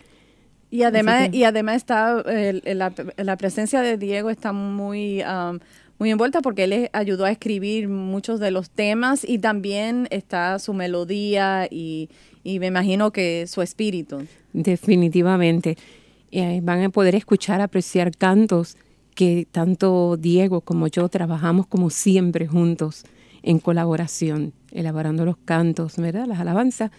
Y 0.70 0.82
además, 0.82 1.30
y 1.32 1.44
además 1.44 1.76
está 1.76 2.22
eh, 2.26 2.60
la, 2.74 2.92
la, 3.16 3.36
presencia 3.38 3.80
de 3.80 3.96
Diego 3.96 4.28
está 4.28 4.52
muy 4.52 5.22
um, 5.22 5.58
muy 5.98 6.10
envuelta 6.10 6.40
porque 6.40 6.64
él 6.64 6.90
ayudó 6.92 7.24
a 7.24 7.30
escribir 7.30 7.88
muchos 7.88 8.40
de 8.40 8.50
los 8.50 8.70
temas 8.70 9.28
y 9.28 9.38
también 9.38 10.06
está 10.10 10.58
su 10.58 10.74
melodía 10.74 11.66
y, 11.70 12.08
y 12.44 12.60
me 12.60 12.66
imagino 12.66 13.10
que 13.10 13.46
su 13.46 13.62
espíritu. 13.62 14.26
Definitivamente. 14.52 15.76
Eh, 16.30 16.60
van 16.62 16.82
a 16.82 16.90
poder 16.90 17.14
escuchar, 17.14 17.60
apreciar 17.60 18.14
cantos 18.16 18.76
que 19.14 19.46
tanto 19.50 20.16
Diego 20.16 20.60
como 20.60 20.86
yo 20.86 21.08
trabajamos 21.08 21.66
como 21.66 21.90
siempre 21.90 22.46
juntos 22.46 23.04
en 23.42 23.58
colaboración, 23.58 24.52
elaborando 24.70 25.24
los 25.24 25.38
cantos, 25.38 25.96
¿verdad? 25.96 26.26
Las 26.26 26.38
alabanzas. 26.38 26.90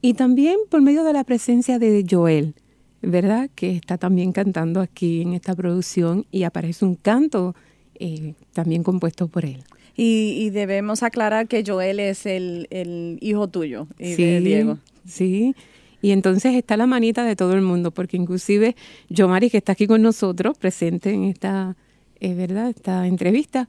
Y 0.00 0.14
también 0.14 0.56
por 0.70 0.80
medio 0.80 1.04
de 1.04 1.12
la 1.12 1.24
presencia 1.24 1.78
de 1.78 2.04
Joel, 2.08 2.54
¿verdad? 3.02 3.50
Que 3.54 3.76
está 3.76 3.98
también 3.98 4.32
cantando 4.32 4.80
aquí 4.80 5.22
en 5.22 5.34
esta 5.34 5.54
producción 5.54 6.26
y 6.30 6.44
aparece 6.44 6.84
un 6.84 6.94
canto 6.94 7.54
eh, 7.98 8.34
también 8.52 8.82
compuesto 8.82 9.28
por 9.28 9.44
él. 9.44 9.62
Y, 10.00 10.50
debemos 10.50 11.02
aclarar 11.02 11.48
que 11.48 11.64
Joel 11.66 11.98
es 11.98 12.24
el, 12.24 12.68
el 12.70 13.18
hijo 13.20 13.48
tuyo 13.48 13.88
y 13.98 14.14
de 14.14 14.40
Diego. 14.40 14.78
Sí, 15.04 15.56
y 16.00 16.12
entonces 16.12 16.54
está 16.54 16.76
la 16.76 16.86
manita 16.86 17.24
de 17.24 17.34
todo 17.34 17.54
el 17.54 17.62
mundo, 17.62 17.90
porque 17.90 18.16
inclusive 18.16 18.76
Yomari, 19.08 19.50
que 19.50 19.58
está 19.58 19.72
aquí 19.72 19.86
con 19.86 20.02
nosotros, 20.02 20.56
presente 20.56 21.10
en 21.10 21.24
esta, 21.24 21.76
eh, 22.20 22.34
¿verdad? 22.34 22.70
esta 22.70 23.06
entrevista, 23.06 23.68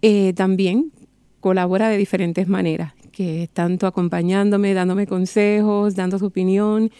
eh, 0.00 0.32
también 0.34 0.92
colabora 1.40 1.88
de 1.88 1.98
diferentes 1.98 2.48
maneras, 2.48 2.94
que 3.12 3.44
es 3.44 3.50
tanto 3.50 3.86
acompañándome, 3.86 4.72
dándome 4.72 5.06
consejos, 5.06 5.94
dando 5.94 6.18
su 6.18 6.26
opinión, 6.26 6.90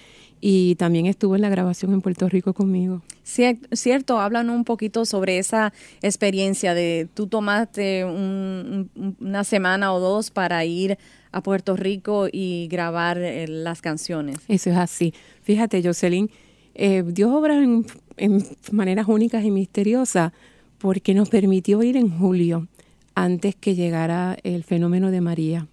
y 0.41 0.75
también 0.77 1.07
estuvo 1.07 1.37
en 1.37 1.43
la 1.43 1.49
grabación 1.49 1.93
en 1.93 2.01
Puerto 2.01 2.29
Rico 2.29 2.53
conmigo. 2.53 3.03
Cierto, 3.23 4.21
hablan 4.21 4.51
un 4.51 4.65
poquito 4.65 5.05
sobre 5.05 5.39
esa 5.39 5.73
experiencia 6.03 6.75
de 6.75 7.09
tú 7.15 7.27
tomaste 7.27 8.05
una 8.05 9.45
semana 9.45 9.93
o 9.93 10.01
dos 10.01 10.31
para 10.31 10.65
ir 10.65 10.99
a 11.33 11.43
Puerto 11.43 11.77
Rico 11.77 12.29
y 12.31 12.69
grabar 12.71 13.19
eh, 13.19 13.47
las 13.49 13.83
canciones. 13.83 14.39
Eso 14.49 14.71
es 14.71 14.77
así. 14.77 15.13
Fíjate, 15.43 15.83
Jocelyn, 15.83 16.31
eh, 16.75 17.03
Dios 17.07 17.31
obra 17.33 17.63
en, 17.63 17.85
en 18.17 18.45
maneras 18.71 19.07
únicas 19.09 19.45
y 19.45 19.51
misteriosas 19.51 20.33
porque 20.79 21.15
nos 21.15 21.29
permitió 21.29 21.83
ir 21.83 21.97
en 21.97 22.17
julio, 22.17 22.69
antes 23.15 23.57
que 23.57 23.75
llegara 23.75 24.37
el 24.45 24.63
fenómeno 24.63 25.11
de 25.11 25.21
María. 25.21 25.67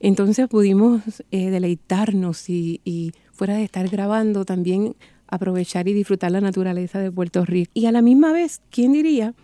Entonces 0.00 0.48
pudimos 0.48 1.02
eh, 1.30 1.50
deleitarnos 1.50 2.50
y, 2.50 2.80
y, 2.84 3.12
fuera 3.32 3.56
de 3.56 3.64
estar 3.64 3.88
grabando, 3.88 4.44
también 4.44 4.94
aprovechar 5.26 5.88
y 5.88 5.94
disfrutar 5.94 6.30
la 6.30 6.40
naturaleza 6.40 6.98
de 6.98 7.10
Puerto 7.10 7.44
Rico. 7.44 7.70
Y 7.74 7.86
a 7.86 7.92
la 7.92 8.02
misma 8.02 8.32
vez, 8.32 8.60
¿quién 8.70 8.92
diría 8.92 9.34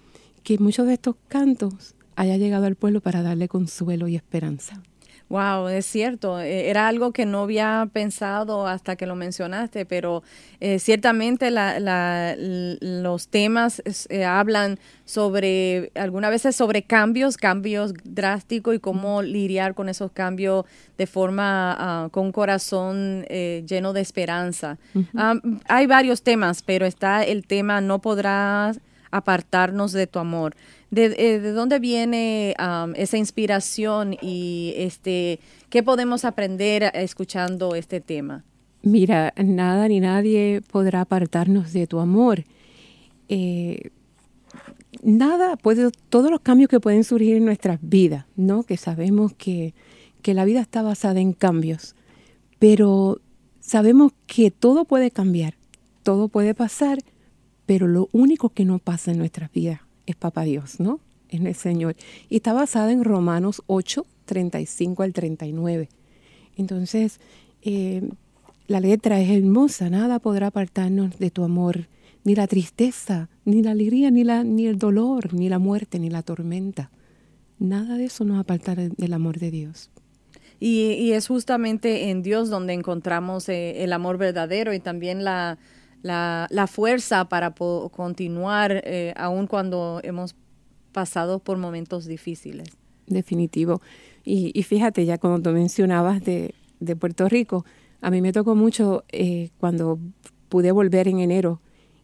que 0.42 0.59
muchos 0.59 0.87
de 0.87 0.95
estos 0.95 1.16
cantos 1.28 1.95
haya 2.14 2.37
llegado 2.37 2.66
al 2.66 2.76
pueblo 2.76 3.00
para 3.00 3.23
darle 3.23 3.49
consuelo 3.49 4.07
y 4.09 4.16
esperanza? 4.16 4.83
Wow, 5.28 5.68
es 5.68 5.85
cierto. 5.85 6.40
E, 6.40 6.70
era 6.70 6.88
algo 6.88 7.12
que 7.12 7.26
no 7.26 7.42
había 7.42 7.88
pensado 7.92 8.66
hasta 8.66 8.97
que 8.97 9.06
lo 9.06 9.14
mencionaste, 9.14 9.85
pero 9.85 10.23
eh, 10.61 10.78
ciertamente 10.78 11.50
los 12.80 13.28
temas 13.28 13.82
eh, 14.08 14.25
hablan 14.25 14.78
sobre, 15.04 15.92
algunas 15.94 16.30
veces 16.30 16.56
sobre 16.56 16.82
cambios, 16.82 17.37
cambios 17.37 17.92
drásticos 18.04 18.75
y 18.75 18.78
cómo 18.78 19.23
lidiar 19.23 19.75
con 19.75 19.88
esos 19.88 20.12
cambios 20.12 20.64
de 20.97 21.06
forma, 21.06 21.76
ah, 21.78 22.08
con 22.11 22.26
un 22.26 22.32
corazón 22.32 23.26
eh, 23.28 23.64
lleno 23.66 23.92
de 23.92 24.00
esperanza. 24.00 24.78
Ah, 25.14 25.35
hay 25.68 25.87
varios 25.87 26.23
temas, 26.23 26.62
pero 26.62 26.87
está 26.87 27.23
el 27.23 27.47
tema 27.47 27.80
no 27.80 28.00
podrás 28.00 28.80
apartarnos 29.11 29.93
de 29.93 30.07
tu 30.07 30.19
amor. 30.19 30.55
¿De, 30.91 31.15
eh, 31.19 31.38
de 31.41 31.53
dónde 31.53 31.79
viene 31.79 32.55
esa 32.95 33.19
inspiración 33.19 34.17
y 34.23 34.73
este 34.77 35.41
qué 35.69 35.83
podemos 35.83 36.25
aprender 36.25 36.91
escuchando 36.95 37.75
este 37.75 38.00
tema? 38.00 38.45
Mira, 38.83 39.35
nada 39.37 39.88
ni 39.88 40.00
nadie 40.00 40.62
podrá 40.71 41.03
apartarnos 41.03 41.73
de 41.73 41.87
tu 41.87 41.99
amor. 41.99 42.45
Eh, 43.29 43.91
nada 45.03 45.57
puede, 45.57 45.91
todos 46.09 46.31
los 46.31 46.41
cambios 46.41 46.69
que 46.69 46.81
pueden 46.81 47.05
surgir 47.05 47.37
en 47.37 47.45
nuestras 47.45 47.79
vidas, 47.83 48.25
¿no? 48.37 48.62
Que 48.62 48.77
sabemos 48.77 49.33
que, 49.35 49.75
que 50.23 50.35
la 50.35 50.45
vida 50.45 50.61
está 50.61 50.83
basada 50.83 51.21
en 51.21 51.33
cambios, 51.33 51.95
pero 52.59 53.21
sabemos 53.61 54.12
que 54.27 54.50
todo 54.50 54.85
puede 54.85 55.11
cambiar, 55.11 55.55
todo 56.03 56.29
puede 56.29 56.55
pasar, 56.55 56.99
pero 57.68 57.87
lo 57.87 58.08
único 58.12 58.48
que 58.48 58.64
no 58.64 58.78
pasa 58.78 59.10
en 59.10 59.18
nuestras 59.18 59.52
vidas 59.52 59.82
es 60.06 60.16
Papá 60.16 60.44
Dios, 60.44 60.80
¿no? 60.80 61.00
Es 61.28 61.42
el 61.42 61.54
Señor. 61.54 61.96
Y 62.30 62.37
está 62.37 62.54
basada 62.54 62.92
en 62.92 63.04
Romanos 63.04 63.62
8, 63.66 64.06
35 64.25 65.02
al 65.02 65.12
39. 65.12 65.90
Entonces, 66.56 67.20
eh, 67.60 68.08
la 68.68 68.80
letra 68.80 69.20
es 69.20 69.28
hermosa, 69.28 69.90
nada 69.90 70.18
podrá 70.18 70.46
apartarnos 70.46 71.18
de 71.18 71.30
tu 71.30 71.44
amor, 71.44 71.88
ni 72.25 72.34
la 72.34 72.46
tristeza, 72.46 73.28
ni 73.44 73.62
la 73.62 73.72
alegría, 73.72 74.10
ni, 74.10 74.25
la, 74.25 74.44
ni 74.44 74.66
el 74.66 74.78
dolor, 74.78 75.34
ni 75.34 75.50
la 75.50 75.58
muerte, 75.58 75.98
ni 75.98 76.08
la 76.08 76.22
tormenta. 76.22 76.90
Nada 77.58 77.98
de 77.98 78.06
eso 78.06 78.25
nos 78.25 78.40
apartará 78.40 78.88
del 78.88 79.12
amor 79.12 79.38
de 79.38 79.50
Dios. 79.50 79.90
Y, 80.58 81.12
es 81.12 81.28
justamente 81.28 82.08
en 82.08 82.22
Dios 82.22 82.48
donde 82.48 82.72
encontramos 82.72 83.46
eh, 83.50 83.84
el 83.84 83.92
amor 83.92 84.16
verdadero 84.16 84.72
y 84.72 84.80
también 84.80 85.22
la, 85.22 85.58
la, 86.02 86.67
fuerza 86.71 87.28
para 87.28 87.52
continuar 87.52 88.83
eh, 88.85 89.14
aun 89.17 89.47
cuando 89.47 90.00
hemos 90.02 90.35
pasado 90.93 91.38
por 91.38 91.59
momentos 91.59 92.07
difíciles. 92.07 92.69
Definitivo. 93.07 93.81
Y, 94.25 94.62
fíjate, 94.62 95.07
ya 95.07 95.17
tú 95.17 95.28
mencionabas 95.52 96.23
de, 96.23 96.55
Puerto 96.99 97.28
Rico, 97.28 97.64
a 98.00 98.11
mí 98.11 98.21
me 98.21 98.33
tocó 98.33 98.55
mucho 98.55 99.05
eh, 99.09 99.50
cuando 99.59 99.99
pude 100.49 100.70
volver 100.70 101.09
en 101.09 101.20
enero 101.20 101.61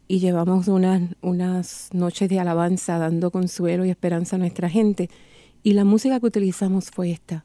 y 0.08 0.18
llevamos 0.18 0.68
unas, 0.68 1.02
unas 1.20 1.90
noches 1.92 2.28
de 2.28 2.40
alabanza 2.40 2.98
dando 2.98 3.30
consuelo 3.30 3.84
y 3.84 3.90
esperanza 3.90 4.36
a 4.36 4.38
nuestra 4.38 4.68
gente. 4.68 5.10
Y 5.62 5.72
la 5.72 5.84
música 5.84 6.18
que 6.18 6.26
utilizamos 6.26 6.90
fue 6.90 7.10
esta. 7.10 7.44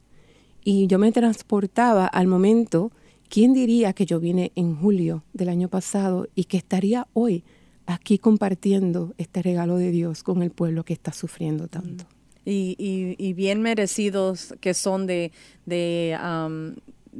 Y 0.63 0.87
yo 0.87 0.99
me 0.99 1.11
transportaba 1.11 2.05
al 2.05 2.27
momento 2.27 2.91
¿Quién 3.29 3.53
diría 3.53 3.93
que 3.93 4.07
yo 4.07 4.19
vine 4.19 4.51
en 4.55 4.75
julio 4.75 5.23
del 5.33 5.49
año 5.49 5.69
pasado 5.69 6.27
y 6.33 6.45
que 6.45 6.57
estaría 6.57 7.07
hoy 7.13 7.43
aquí 7.85 8.17
compartiendo 8.17 9.13
este 9.19 9.43
regalo 9.43 9.77
de 9.77 9.91
Dios 9.91 10.23
con 10.23 10.41
el 10.41 10.49
pueblo 10.49 10.83
que 10.83 10.93
está 10.93 11.13
sufriendo 11.13 11.67
tanto? 11.67 12.05
Y, 12.43 13.33
bien 13.33 13.61
merecidos 13.61 14.55
que 14.59 14.73
son 14.73 15.05
de, 15.05 15.31
de 15.67 16.17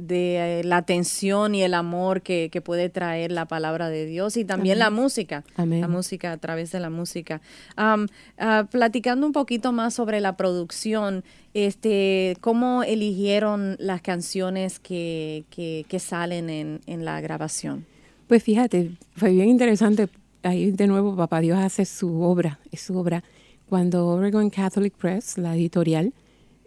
de 0.00 0.60
eh, 0.60 0.64
la 0.64 0.78
atención 0.78 1.54
y 1.54 1.62
el 1.62 1.74
amor 1.74 2.22
que, 2.22 2.48
que, 2.50 2.60
puede 2.60 2.88
traer 2.88 3.30
la 3.30 3.44
palabra 3.46 3.90
de 3.90 4.06
Dios 4.06 4.36
y 4.36 4.44
también 4.44 4.78
la 4.78 4.90
música, 4.90 5.44
la 5.56 5.88
música 5.88 6.32
a 6.32 6.36
través 6.38 6.72
de 6.72 6.80
la 6.80 6.90
música. 6.90 7.40
Ah, 7.76 8.66
platicando 8.70 9.26
un 9.26 9.32
poquito 9.32 9.72
más 9.72 9.94
sobre 9.94 10.20
la 10.20 10.36
producción, 10.36 11.22
este, 11.52 12.36
¿cómo 12.40 12.82
eligieron 12.82 13.76
las 13.78 14.00
canciones 14.00 14.78
que, 14.80 15.44
que, 15.50 15.84
que 15.88 15.98
salen 15.98 16.48
en, 16.48 16.80
en, 16.86 17.04
la 17.04 17.20
grabación? 17.20 17.84
Pues 18.26 18.42
fíjate, 18.42 18.92
fue 19.16 19.30
bien 19.32 19.48
interesante. 19.48 20.08
Ahí 20.42 20.70
de 20.70 20.86
nuevo 20.86 21.14
Papá 21.14 21.40
Dios 21.40 21.58
hace 21.58 21.84
su 21.84 22.22
obra, 22.22 22.58
es 22.72 22.80
su 22.80 22.96
obra. 22.96 23.22
Cuando 23.68 24.06
Oregon 24.06 24.48
Catholic 24.48 24.94
Press, 24.94 25.36
la 25.36 25.54
editorial, 25.54 26.12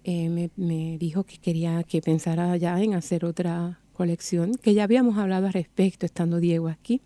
eh, 0.04 0.50
me, 0.56 0.98
dijo 0.98 1.24
que 1.24 1.38
quería 1.38 1.84
que 1.84 2.02
pensara 2.02 2.56
ya 2.58 2.82
en 2.82 2.94
hacer 2.94 3.26
otra 3.26 3.80
colección, 3.94 4.56
que 4.56 4.74
ya 4.74 4.84
habíamos 4.84 5.18
hablado 5.18 5.48
al 5.48 5.54
respecto 5.54 6.06
estando 6.06 6.40
Diego 6.40 6.68
aquí. 6.68 7.02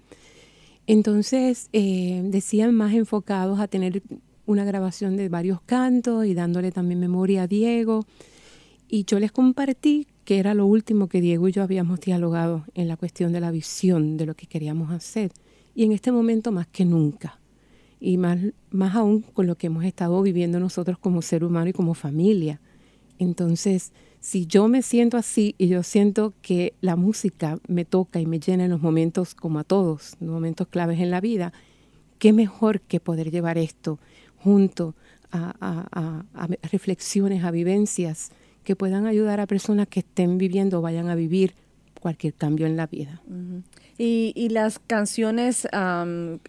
Entonces 0.88 1.70
eh, 1.74 2.22
decían 2.26 2.74
más 2.74 2.94
enfocados 2.94 3.60
a 3.60 3.68
tener 3.68 4.02
una 4.46 4.64
grabación 4.64 5.18
de 5.18 5.30
varios 5.30 5.62
cantos 5.62 6.26
y 6.26 6.34
dándole 6.34 6.72
también 6.72 7.00
memoria 7.00 7.44
a 7.44 7.48
Diego. 7.48 8.06
Y 8.88 9.04
yo 9.04 9.20
les 9.20 9.32
compartí 9.32 10.08
que 10.24 10.40
era 10.40 10.54
lo 10.54 10.66
último 10.66 11.08
que 11.08 11.22
Diego 11.22 11.48
y 11.48 11.52
yo 11.52 11.62
habíamos 11.62 12.00
dialogado 12.00 12.66
en 12.74 12.88
la 12.88 12.98
cuestión 12.98 13.34
de 13.34 13.42
la 13.42 13.52
visión 13.52 14.18
de 14.18 14.26
lo 14.26 14.36
que 14.36 14.48
queríamos 14.48 14.92
hacer. 14.92 15.32
Y 15.76 15.84
en 15.84 15.92
este 15.92 16.12
momento 16.12 16.52
más 16.52 16.68
que 16.68 16.86
nunca. 16.86 17.40
Y 18.00 18.18
más, 18.18 18.40
más 18.72 18.96
aún 18.96 19.22
con 19.22 19.46
lo 19.46 19.56
que 19.56 19.68
hemos 19.68 19.84
estado 19.84 20.22
viviendo 20.22 20.60
nosotros 20.60 20.98
como 20.98 21.22
ser 21.22 21.44
humano 21.44 21.70
y 21.70 21.74
como 21.74 21.94
familia. 21.94 22.60
Entonces, 23.20 23.92
si 24.20 24.46
yo 24.46 24.68
me 24.68 24.82
siento 24.82 25.18
así 25.18 25.56
y 25.58 25.68
yo 25.68 25.84
siento 25.84 26.34
que 26.42 26.74
la 26.82 26.96
música 26.96 27.60
me 27.68 27.86
toca 27.86 28.20
y 28.20 28.26
me 28.26 28.40
llena 28.40 28.66
en 28.66 28.72
los 28.72 28.82
momentos 28.82 29.36
como 29.36 29.60
a 29.60 29.64
todos, 29.64 30.16
los 30.20 30.30
momentos 30.30 30.68
claves 30.68 31.00
en 31.00 31.12
la 31.12 31.22
vida, 31.22 31.54
qué 32.20 32.34
mejor 32.34 32.82
que 32.82 33.00
poder 33.00 33.32
llevar 33.32 33.58
esto 33.58 34.00
junto 34.38 34.96
a, 35.32 36.24
reflexiones, 36.72 37.44
a 37.44 37.52
vivencias 37.52 38.32
que 38.64 38.76
puedan 38.76 39.06
ayudar 39.06 39.40
a 39.40 39.48
personas 39.48 39.88
que 39.88 40.00
estén 40.00 40.38
viviendo 40.38 40.80
o 40.80 40.82
vayan 40.82 41.10
a 41.10 41.16
vivir 41.16 41.54
cualquier 42.00 42.34
cambio 42.34 42.66
en 42.66 42.78
la 42.78 42.88
vida. 42.88 43.22
y, 43.98 44.50
las 44.50 44.80
canciones 44.80 45.68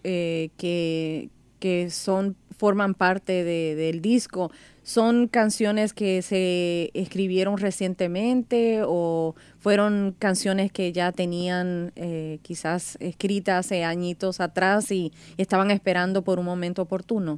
eh, 0.03 0.49
que, 0.57 1.29
que 1.59 1.89
son 1.89 2.35
forman 2.57 2.93
parte 2.93 3.43
del 3.43 4.01
disco 4.01 4.51
¿Son 4.89 5.27
canciones 5.27 5.93
que 5.93 6.23
se 6.23 6.89
escribieron 6.95 7.59
recientemente 7.59 8.81
o 8.83 9.35
fueron 9.59 10.15
canciones 10.17 10.71
que 10.71 10.91
ya 10.91 11.11
tenían 11.11 11.91
eh, 11.95 12.39
quizás 12.41 12.97
escritas 12.99 13.67
hace 13.67 13.83
añitos 13.83 14.39
atrás 14.39 14.91
y, 14.91 15.11
estaban 15.37 15.69
esperando 15.69 16.23
por 16.23 16.39
un 16.39 16.45
momento 16.45 16.81
oportuno? 16.81 17.37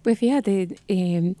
Pues 0.00 0.18
fíjate, 0.18 0.76
eh, 0.88 1.34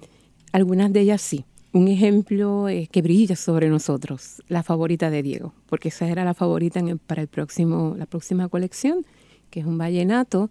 algunas 0.52 0.92
de 0.92 1.00
ellas 1.00 1.22
sí. 1.22 1.46
Un 1.72 1.88
ejemplo 1.88 2.68
eh, 2.68 2.86
que 2.92 3.00
brilla 3.00 3.34
sobre 3.34 3.70
nosotros, 3.70 4.42
la 4.48 4.62
favorita 4.62 5.08
de 5.08 5.22
Diego, 5.22 5.54
porque 5.70 5.88
esa 5.88 6.08
era 6.08 6.26
la 6.26 6.34
favorita 6.34 6.82
para 7.06 7.22
el 7.22 7.28
próximo, 7.28 7.94
la 7.96 8.04
próxima 8.04 8.50
colección, 8.50 9.06
que 9.48 9.60
es 9.60 9.66
un 9.66 9.78
vallenato. 9.78 10.50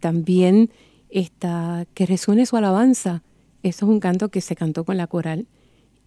También 0.00 0.70
esta, 1.10 1.86
que 1.94 2.06
resuene 2.06 2.46
su 2.46 2.56
alabanza 2.56 3.22
eso 3.62 3.86
es 3.86 3.90
un 3.90 4.00
canto 4.00 4.28
que 4.28 4.40
se 4.40 4.56
cantó 4.56 4.84
con 4.84 4.96
la 4.96 5.06
coral 5.06 5.46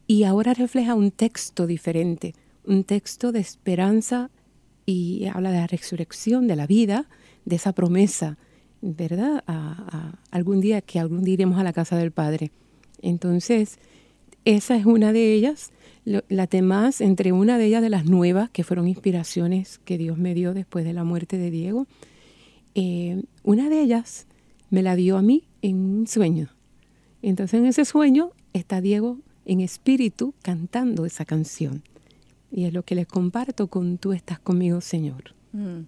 y 0.07 0.23
ahora 0.23 0.53
refleja 0.53 0.95
un 0.95 1.11
texto 1.11 1.67
diferente, 1.67 2.33
un 2.65 2.83
texto 2.83 3.31
de 3.31 3.39
esperanza 3.39 4.29
y 4.85 5.25
habla 5.27 5.51
de 5.51 5.59
la 5.59 5.67
resurrección 5.67 6.47
de 6.47 6.55
la 6.55 6.65
vida, 6.65 7.07
de 7.45 7.57
esa 7.57 7.73
promesa, 7.73 8.37
¿verdad? 8.81 9.43
A, 9.47 10.13
algún 10.31 10.61
día 10.61 10.81
que 10.81 10.99
algún 10.99 11.23
día 11.23 11.35
iremos 11.35 11.59
a 11.59 11.63
la 11.63 11.73
casa 11.73 11.97
del 11.97 12.11
Padre. 12.11 12.51
Entonces, 13.01 13.79
esa 14.45 14.75
es 14.75 14.85
una 14.85 15.13
de 15.13 15.33
ellas. 15.33 15.71
La 16.03 16.47
demás, 16.47 16.99
entre 16.99 17.31
una 17.31 17.57
de 17.57 17.65
ellas 17.65 17.81
de 17.81 17.89
las 17.89 18.05
nuevas, 18.05 18.49
que 18.49 18.63
fueron 18.63 18.87
inspiraciones 18.87 19.79
que 19.85 19.97
Dios 19.97 20.17
me 20.17 20.33
dio 20.33 20.53
después 20.53 20.83
de 20.83 20.93
la 20.93 21.03
muerte 21.03 21.37
de 21.37 21.51
Diego, 21.51 21.85
eh, 22.75 23.23
una 23.43 23.69
de 23.69 23.81
ellas 23.81 24.27
me 24.69 24.81
la 24.81 24.95
dio 24.95 25.17
a 25.17 25.21
mí 25.21 25.47
en 25.61 25.77
un 25.77 26.07
sueño. 26.07 26.49
Entonces 27.21 27.59
en 27.59 27.65
ese 27.65 27.85
sueño 27.85 28.31
está 28.53 28.81
Diego 28.81 29.19
en 29.45 29.61
espíritu 29.61 30.33
cantando 30.41 31.05
esa 31.05 31.25
canción. 31.25 31.83
Y 32.51 32.65
es 32.65 32.73
lo 32.73 32.83
que 32.83 32.95
les 32.95 33.07
comparto 33.07 33.67
con 33.67 33.97
Tú 33.97 34.13
estás 34.13 34.39
conmigo, 34.39 34.81
Señor. 34.81 35.35
Mm. 35.53 35.81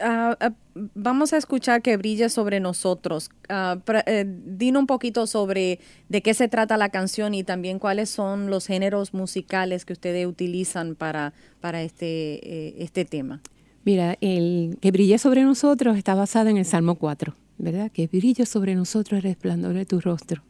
Ah, 0.00 0.36
ah, 0.40 0.52
vamos 0.94 1.32
a 1.32 1.38
escuchar 1.38 1.82
que 1.82 1.96
brille 1.96 2.28
sobre 2.28 2.60
nosotros. 2.60 3.30
Uh, 3.50 4.78
un 4.78 4.86
poquito 4.86 5.26
sobre 5.26 5.80
de 6.08 6.22
qué 6.22 6.34
se 6.34 6.48
trata 6.48 6.76
la 6.76 6.90
canción 6.90 7.34
y 7.34 7.42
también 7.42 7.78
cuáles 7.78 8.10
son 8.10 8.50
los 8.50 8.66
géneros 8.66 9.12
musicales 9.12 9.84
que 9.84 9.92
ustedes 9.92 10.26
utilizan 10.26 10.94
para, 10.94 11.32
para 11.60 11.82
este, 11.82 12.06
eh, 12.42 12.74
este 12.78 13.04
tema. 13.04 13.40
Mira, 13.84 14.18
el 14.20 14.76
que 14.80 14.90
brille 14.90 15.18
sobre 15.18 15.42
nosotros 15.44 15.96
está 15.96 16.14
basado 16.14 16.48
en 16.48 16.58
el 16.58 16.64
Salmo 16.64 16.96
4, 16.96 17.34
¿verdad? 17.58 17.90
Que 17.90 18.06
brille 18.06 18.44
sobre 18.44 18.74
nosotros 18.74 19.18
el 19.18 19.22
resplandor 19.22 19.74
de 19.74 19.86
tu 19.86 20.00
rostro. 20.00 20.42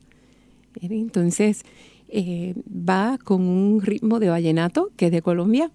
Entonces, 0.80 1.64
eh, 2.08 2.54
va 2.68 3.18
con 3.22 3.42
un 3.42 3.82
ritmo 3.82 4.18
de 4.18 4.28
vallenato, 4.28 4.90
que 4.96 5.06
es 5.06 5.12
de 5.12 5.22
Colombia, 5.22 5.70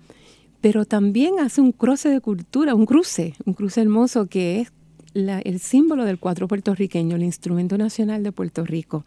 pero 0.62 0.86
también 0.86 1.40
hace 1.40 1.62
un 1.62 1.72
cruce 1.72 2.10
de 2.10 2.22
cultura, 2.22 2.74
un 2.74 2.86
cruce, 2.86 3.34
un 3.46 3.54
cruce 3.54 3.82
hermoso 3.82 4.28
que 4.28 4.62
es 4.62 4.72
el 5.14 5.60
símbolo 5.60 6.06
del 6.06 6.20
cuatro 6.20 6.48
puertorriqueño, 6.48 7.18
el 7.18 7.24
instrumento 7.24 7.78
nacional 7.78 8.24
de 8.24 8.32
Puerto 8.32 8.66
Rico. 8.66 9.06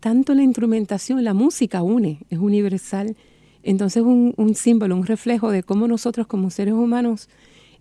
Tanto 0.00 0.34
la 0.34 0.42
instrumentación, 0.42 1.24
la 1.24 1.34
música 1.34 1.82
une, 1.82 2.20
es 2.30 2.38
universal. 2.38 3.16
Entonces 3.62 4.02
un, 4.04 4.34
un 4.36 4.54
símbolo, 4.54 4.94
un 4.94 5.06
reflejo 5.06 5.50
de 5.50 5.64
cómo 5.64 5.88
nosotros 5.88 6.28
como 6.28 6.50
seres 6.50 6.74
humanos 6.74 7.28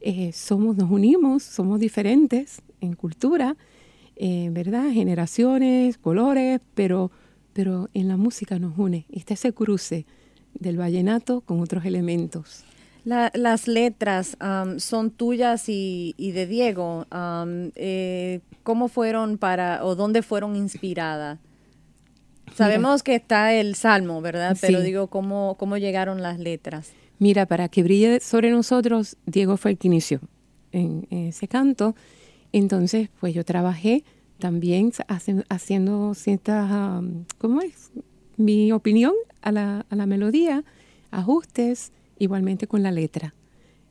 eh, 0.05 0.31
somos, 0.31 0.77
nos 0.77 0.89
unimos, 0.89 1.43
somos 1.43 1.79
diferentes 1.79 2.61
en 2.79 2.93
cultura, 2.93 3.57
eh, 4.15 4.49
¿verdad? 4.51 4.91
Generaciones, 4.91 5.97
colores, 5.97 6.61
pero, 6.73 7.11
pero 7.53 7.89
en 7.93 8.07
la 8.07 8.15
música 8.15 8.59
nos 8.59 8.77
une. 8.77 9.05
está 9.11 9.33
ese 9.33 9.51
cruce 9.51 10.05
del 10.53 10.77
vallenato 10.77 11.41
con 11.41 11.59
otros 11.59 11.85
elementos 11.85 12.63
las 13.05 13.67
letras 13.67 14.37
son 14.77 15.11
tuyas 15.11 15.65
y, 15.67 16.13
de 16.17 16.47
Diego. 16.47 17.05
Eh, 17.75 18.41
¿Cómo 18.63 18.87
fueron 18.87 19.37
para 19.37 19.85
o 19.85 19.95
dónde 19.95 20.21
fueron 20.21 20.55
inspiradas? 20.55 21.39
Sabemos 22.53 23.03
que 23.03 23.15
está 23.15 23.53
el 23.53 23.75
salmo, 23.75 24.21
¿verdad? 24.21 24.57
Pero 24.59 24.81
digo, 24.81 25.07
¿cómo, 25.07 25.55
¿cómo 25.57 25.77
llegaron 25.77 26.21
las 26.21 26.39
letras? 26.39 26.91
Mira, 27.19 27.45
para 27.45 27.69
que 27.69 27.83
brille 27.83 28.19
sobre 28.19 28.51
nosotros, 28.51 29.17
Diego 29.25 29.57
fue 29.57 29.71
el 29.71 29.77
que 29.77 29.87
inició 29.87 30.19
en, 30.71 31.07
ese 31.09 31.47
canto. 31.47 31.95
Entonces, 32.51 33.09
pues 33.19 33.33
yo 33.33 33.45
trabajé 33.45 34.03
también 34.39 34.91
haciendo 35.49 36.13
ciertas, 36.13 37.03
¿cómo 37.37 37.61
es? 37.61 37.91
Mi 38.37 38.71
opinión 38.71 39.13
a 39.41 39.51
la, 39.51 39.85
a 39.89 39.95
la 39.95 40.05
melodía, 40.05 40.63
ajustes, 41.11 41.93
igualmente 42.19 42.67
con 42.67 42.83
la 42.83 42.91
letra. 42.91 43.33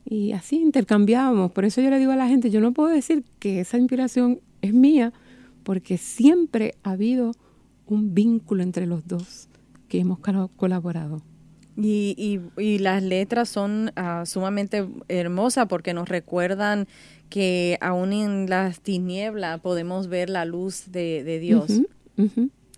Y 0.05 0.33
así 0.33 0.57
intercambiábamos. 0.57 1.53
Por 1.53 1.65
eso 1.65 1.81
yo 1.81 1.89
le 1.89 1.99
digo 1.99 2.13
a 2.13 2.17
la 2.17 2.29
gente, 2.29 2.51
yo 2.51 2.61
no 2.61 2.73
puedo 2.73 2.91
decir 2.91 3.25
que 3.39 3.61
esa 3.61 3.79
inspiración 3.79 4.41
es 4.61 4.75
mía, 4.75 5.13
porque 5.63 5.97
siempre 5.97 6.75
ha 6.83 6.91
habido 6.91 7.33
un 7.87 8.15
vínculo 8.15 8.63
entre 8.63 8.87
los 8.87 9.07
dos 9.07 9.49
que 9.89 10.01
hemos 10.01 10.19
colaborado. 10.57 11.23
Y, 11.77 12.41
y, 12.57 12.79
las 12.79 13.03
letras 13.03 13.49
son 13.49 13.91
ah, 13.97 14.25
sumamente 14.27 14.87
hermosas 15.09 15.67
porque 15.69 15.93
nos 15.93 16.09
recuerdan 16.09 16.87
que 17.29 17.79
aún 17.81 18.13
en 18.13 18.49
las 18.49 18.81
tinieblas 18.81 19.61
podemos 19.61 20.07
ver 20.07 20.31
la 20.31 20.45
luz 20.45 20.93
de, 20.93 21.39
Dios. 21.41 21.71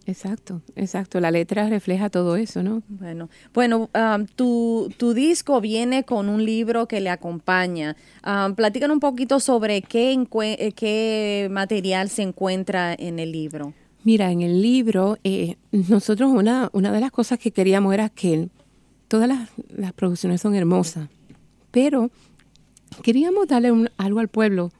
Exacto, 0.06 0.62
exacto. 0.76 1.18
La 1.20 1.32
letra 1.32 1.68
refleja 1.68 2.08
todo 2.10 2.36
eso, 2.36 2.62
¿no? 2.62 2.82
Bueno, 2.88 3.28
bueno, 3.52 3.90
um, 3.92 4.26
tu, 4.26 4.88
tu, 4.96 5.14
disco 5.14 5.60
viene 5.60 6.04
con 6.04 6.28
un 6.28 6.44
libro 6.44 6.86
que 6.86 7.00
le 7.00 7.10
acompaña. 7.10 7.96
Um, 8.24 8.54
platican 8.54 8.92
un 8.92 9.00
poquito 9.00 9.40
sobre 9.40 9.82
qué, 9.82 10.12
eh, 10.12 10.72
qué 10.72 11.48
material 11.50 12.08
se 12.08 12.22
encuentra 12.22 12.94
en 12.94 13.18
el 13.18 13.32
libro. 13.32 13.74
Mira, 14.04 14.30
en 14.30 14.42
el 14.42 14.62
libro, 14.62 15.18
eh, 15.24 15.56
nosotros 15.72 16.30
una, 16.30 16.70
una 16.72 16.92
de 16.92 17.00
las 17.00 17.10
cosas 17.10 17.40
que 17.40 17.50
queríamos 17.50 17.92
era 17.92 18.08
que 18.08 18.48
todas 19.08 19.28
las, 19.28 19.92
producciones 19.92 20.40
son 20.40 20.54
hermosas, 20.54 21.08
pero 21.70 22.10
queríamos 23.02 23.48
darle 23.48 23.90
algo 23.96 24.20
al 24.20 24.28
pueblo 24.28 24.72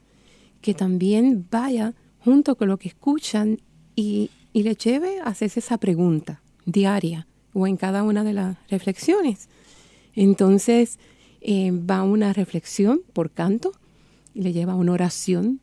que 0.61 0.73
también 0.73 1.47
vaya 1.49 1.93
junto 2.19 2.55
con 2.55 2.67
lo 2.67 2.77
que 2.77 2.89
escuchan 2.89 3.61
y, 3.95 4.29
y 4.53 4.63
le 4.63 4.75
lleve 4.75 5.19
a 5.19 5.25
hacerse 5.25 5.59
esa 5.59 5.77
pregunta 5.77 6.41
diaria 6.65 7.27
o 7.53 7.67
en 7.67 7.77
cada 7.77 8.03
una 8.03 8.23
de 8.23 8.33
las 8.33 8.57
reflexiones. 8.69 9.49
Entonces 10.15 10.99
eh, 11.41 11.71
va 11.71 12.03
una 12.03 12.33
reflexión 12.33 13.01
por 13.13 13.31
canto, 13.31 13.71
y 14.33 14.41
le 14.41 14.53
lleva 14.53 14.75
una 14.75 14.91
oración 14.91 15.59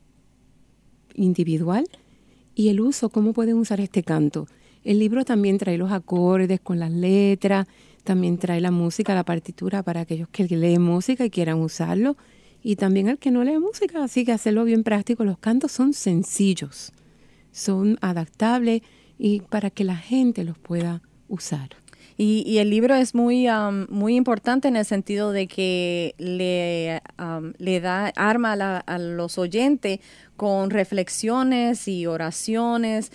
individual 1.13 1.87
y 2.55 2.69
el 2.69 2.81
uso, 2.81 3.09
cómo 3.09 3.33
pueden 3.33 3.57
usar 3.57 3.79
este 3.79 4.03
canto. 4.03 4.47
El 4.83 4.99
libro 4.99 5.25
también 5.25 5.57
trae 5.57 5.77
los 5.77 5.91
acordes 5.91 6.59
con 6.59 6.79
las 6.79 6.91
letras, 6.91 7.67
también 8.05 8.37
trae 8.37 8.61
la 8.61 8.71
música, 8.71 9.13
la 9.13 9.25
partitura 9.25 9.83
para 9.83 10.01
aquellos 10.01 10.29
que 10.29 10.45
leen 10.45 10.81
música 10.81 11.25
y 11.25 11.29
quieran 11.29 11.59
usarlo, 11.59 12.15
y 12.63 12.77
también 12.77 13.09
al 13.09 13.17
que 13.17 13.31
no 13.31 13.43
lee 13.43 13.59
música, 13.59 14.01
así 14.01 14.23
que 14.23 14.31
hacerlo 14.31 14.63
bien 14.63 14.83
práctico. 14.83 15.25
Los 15.25 15.37
cantos 15.39 15.73
son 15.73 15.93
sencillos 15.93 16.93
son 17.55 17.97
adaptables 18.01 18.81
y 19.17 19.39
para 19.39 19.69
que 19.69 19.85
la 19.85 19.95
gente 19.95 20.43
los 20.43 20.57
pueda 20.57 21.01
usar. 21.29 21.69
Y, 22.17 22.59
el 22.59 22.69
libro 22.69 22.95
es 22.95 23.13
muy, 23.13 23.47
muy 23.89 24.15
importante 24.15 24.69
en 24.69 24.77
el 24.77 24.85
sentido 24.85 25.33
de 25.33 25.47
que 25.47 26.15
le, 26.17 27.01
le 27.57 27.81
da 27.81 28.07
arma 28.15 28.53
a, 28.85 28.97
los 28.99 29.37
oyentes 29.37 29.99
con 30.37 30.69
reflexiones 30.69 31.89
y 31.89 32.05
oraciones 32.07 33.11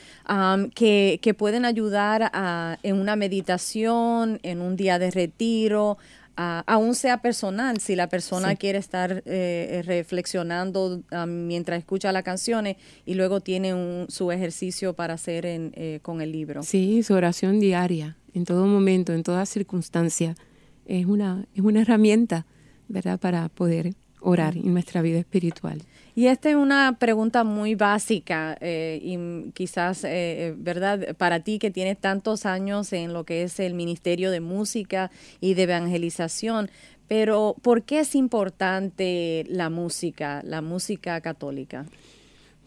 que, 0.75 1.19
que, 1.23 1.35
pueden 1.35 1.65
ayudar 1.65 2.31
a, 2.35 2.79
en 2.83 3.01
una 3.01 3.17
meditación, 3.17 4.39
en 4.43 4.61
un 4.61 4.77
día 4.77 4.99
de 4.99 5.11
retiro, 5.11 5.97
aún 6.41 6.95
sea 6.95 7.21
personal, 7.21 7.81
si 7.81 7.97
la 7.97 8.09
persona 8.09 8.57
quiere 8.57 8.79
estar 8.79 9.23
eh, 9.27 9.83
reflexionando 9.85 11.03
mientras 11.27 11.79
escucha 11.79 12.13
las 12.13 12.23
canciones 12.23 12.77
y 13.05 13.15
luego 13.15 13.41
tiene 13.41 14.07
su 14.09 14.33
ejercicio 14.33 14.95
para 14.95 15.15
hacer 15.15 15.45
eh, 15.47 16.01
con 16.03 16.21
el 16.21 16.33
libro. 16.33 16.63
Sí, 16.63 17.03
su 17.03 17.15
oración 17.15 17.61
diaria, 17.61 18.17
en 18.33 18.45
todo 18.45 18.67
momento, 18.67 19.13
en 19.13 19.23
toda 19.23 19.45
circunstancia, 19.45 20.35
es 20.87 21.07
una, 21.07 21.47
es 21.55 21.61
una 21.61 21.83
herramienta, 21.83 22.47
¿verdad?, 22.89 23.21
para 23.21 23.49
poder 23.49 23.95
orar 24.21 24.57
en 24.57 24.73
nuestra 24.73 25.03
vida 25.03 25.19
espiritual. 25.19 25.83
Y 26.21 26.27
esta 26.27 26.51
es 26.51 26.57
una 26.57 26.99
pregunta 26.99 27.45
muy 27.45 27.77
básica 27.77 28.55
eh, 28.61 29.01
y 29.03 29.53
quizás, 29.53 30.05
eh, 30.05 30.11
eh, 30.13 30.55
¿verdad? 30.55 31.17
Para 31.17 31.41
ti 31.41 31.59
que 31.59 31.71
tienes 31.71 31.99
tantos 31.99 32.45
años 32.45 32.93
en 32.93 33.15
lo 33.15 33.25
que 33.25 33.43
es 33.43 33.59
el 33.59 33.73
Ministerio 33.73 34.31
de 34.31 34.41
Música 34.41 35.11
y 35.41 35.55
de 35.55 35.63
Evangelización, 35.63 36.71
pero 37.09 37.57
¿por 37.63 37.85
qué 37.85 38.01
es 38.01 38.15
importante 38.15 39.47
la 39.49 39.71
música, 39.71 40.43
la 40.45 40.61
música 40.61 41.19
católica? 41.23 41.87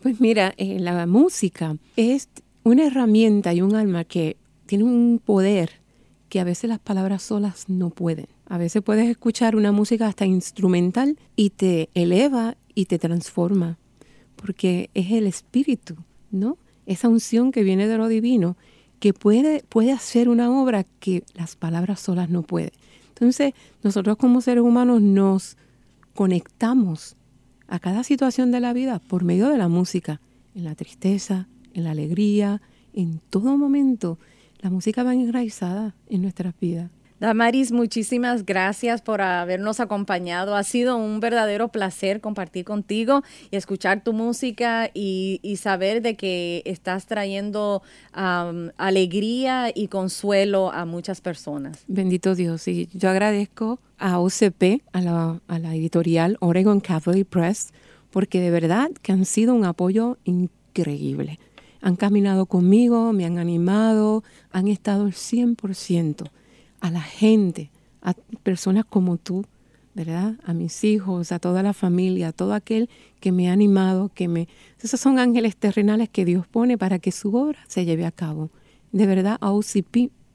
Pues 0.01 0.19
mira, 0.19 0.55
la 0.57 1.05
música 1.05 1.77
es 1.95 2.29
una 2.63 2.87
herramienta 2.87 3.53
y 3.53 3.61
un 3.61 3.75
alma 3.75 4.03
que 4.03 4.35
tiene 4.65 4.85
un 4.85 5.21
poder 5.23 5.83
que 6.27 6.39
a 6.39 6.43
veces 6.43 6.71
las 6.71 6.79
palabras 6.79 7.21
solas 7.21 7.69
no 7.69 7.91
pueden. 7.91 8.25
A 8.47 8.57
veces 8.57 8.81
puedes 8.81 9.07
escuchar 9.07 9.55
una 9.55 9.71
música 9.71 10.07
hasta 10.07 10.25
instrumental 10.25 11.19
y 11.35 11.51
te 11.51 11.89
eleva 11.93 12.57
y 12.75 12.85
te 12.85 12.99
transforma, 12.99 13.77
porque 14.35 14.89
es 14.93 15.11
el 15.11 15.27
espíritu, 15.27 15.95
¿no? 16.31 16.57
Esa 16.85 17.07
unción 17.07 17.51
que 17.51 17.63
viene 17.63 17.87
de 17.87 17.97
lo 17.97 18.07
divino 18.07 18.57
que 18.99 19.13
puede, 19.13 19.63
puede 19.67 19.91
hacer 19.91 20.29
una 20.29 20.49
obra 20.49 20.85
que 20.99 21.23
las 21.33 21.55
palabras 21.55 21.99
solas 21.99 22.29
no 22.29 22.41
pueden. 22.41 22.71
Entonces, 23.09 23.53
nosotros 23.83 24.17
como 24.17 24.41
seres 24.41 24.63
humanos 24.63 25.01
nos 25.01 25.57
conectamos 26.13 27.15
a 27.67 27.79
cada 27.79 28.03
situación 28.03 28.51
de 28.51 28.59
la 28.59 28.73
vida 28.73 28.99
por 28.99 29.23
medio 29.23 29.49
de 29.49 29.57
la 29.57 29.67
música, 29.67 30.21
en 30.55 30.63
la 30.63 30.75
tristeza, 30.75 31.47
en 31.73 31.83
la 31.83 31.91
alegría, 31.91 32.61
en 32.93 33.19
todo 33.29 33.57
momento. 33.57 34.19
La 34.61 34.69
música 34.69 35.03
va 35.03 35.13
enraizada 35.13 35.95
en 36.07 36.21
nuestras 36.21 36.53
vidas. 36.59 36.89
Damaris, 37.23 37.71
muchísimas 37.71 38.45
gracias 38.45 39.01
por 39.01 39.21
habernos 39.21 39.79
acompañado. 39.79 40.57
Ha 40.57 40.63
sido 40.63 40.97
un 40.97 41.21
verdadero 41.21 41.69
placer 41.69 42.19
compartir 42.19 42.65
contigo 42.65 43.23
y 43.49 43.55
escuchar 43.55 44.03
tu 44.03 44.11
música 44.11 44.91
y, 44.93 45.39
saber 45.57 46.01
de 46.01 46.17
que 46.17 46.61
estás 46.65 47.05
trayendo 47.05 47.81
alegría 48.11 49.71
y 49.73 49.87
consuelo 49.87 50.73
a 50.73 50.83
muchas 50.83 51.21
personas. 51.21 51.85
Bendito 51.87 52.35
Dios. 52.35 52.67
Y 52.67 52.89
yo 52.91 53.09
agradezco 53.09 53.79
a 53.97 54.19
OCP, 54.19 54.81
a 54.91 54.99
la, 54.99 55.39
a 55.47 55.59
la 55.59 55.75
editorial 55.75 56.35
Oregon 56.41 56.81
Catholic 56.81 57.25
Press, 57.29 57.71
porque 58.11 58.41
de 58.41 58.51
verdad 58.51 58.89
que 59.01 59.13
han 59.13 59.23
sido 59.23 59.53
un 59.53 59.63
apoyo 59.63 60.17
increíble. 60.25 61.39
Han 61.79 61.95
caminado 61.95 62.47
conmigo, 62.47 63.13
me 63.13 63.23
han 63.23 63.37
animado, 63.37 64.25
han 64.51 64.67
estado 64.67 65.07
el 65.07 65.13
100% 65.13 66.29
a 66.83 66.91
la 66.91 67.01
gente, 67.01 67.71
a 68.01 68.13
personas 68.43 68.83
como 68.83 69.15
tú, 69.15 69.45
¿verdad? 69.95 70.35
A 70.43 70.53
mis 70.53 70.83
hijos, 70.83 71.31
a 71.31 71.39
toda 71.39 71.63
la 71.63 71.71
familia, 71.71 72.27
a 72.27 72.31
todo 72.33 72.53
aquel 72.53 72.89
que 73.21 73.31
me 73.31 73.49
ha 73.49 73.53
animado, 73.53 74.11
que 74.13 74.27
me... 74.27 74.49
Esos 74.81 74.99
son 74.99 75.17
ángeles 75.17 75.55
terrenales 75.55 76.09
que 76.09 76.25
Dios 76.25 76.45
pone 76.45 76.77
para 76.77 76.99
que 76.99 77.13
su 77.13 77.33
obra 77.37 77.59
se 77.69 77.85
lleve 77.85 78.05
a 78.05 78.11
cabo. 78.11 78.49
De 78.91 79.05
verdad, 79.05 79.37
a 79.39 79.53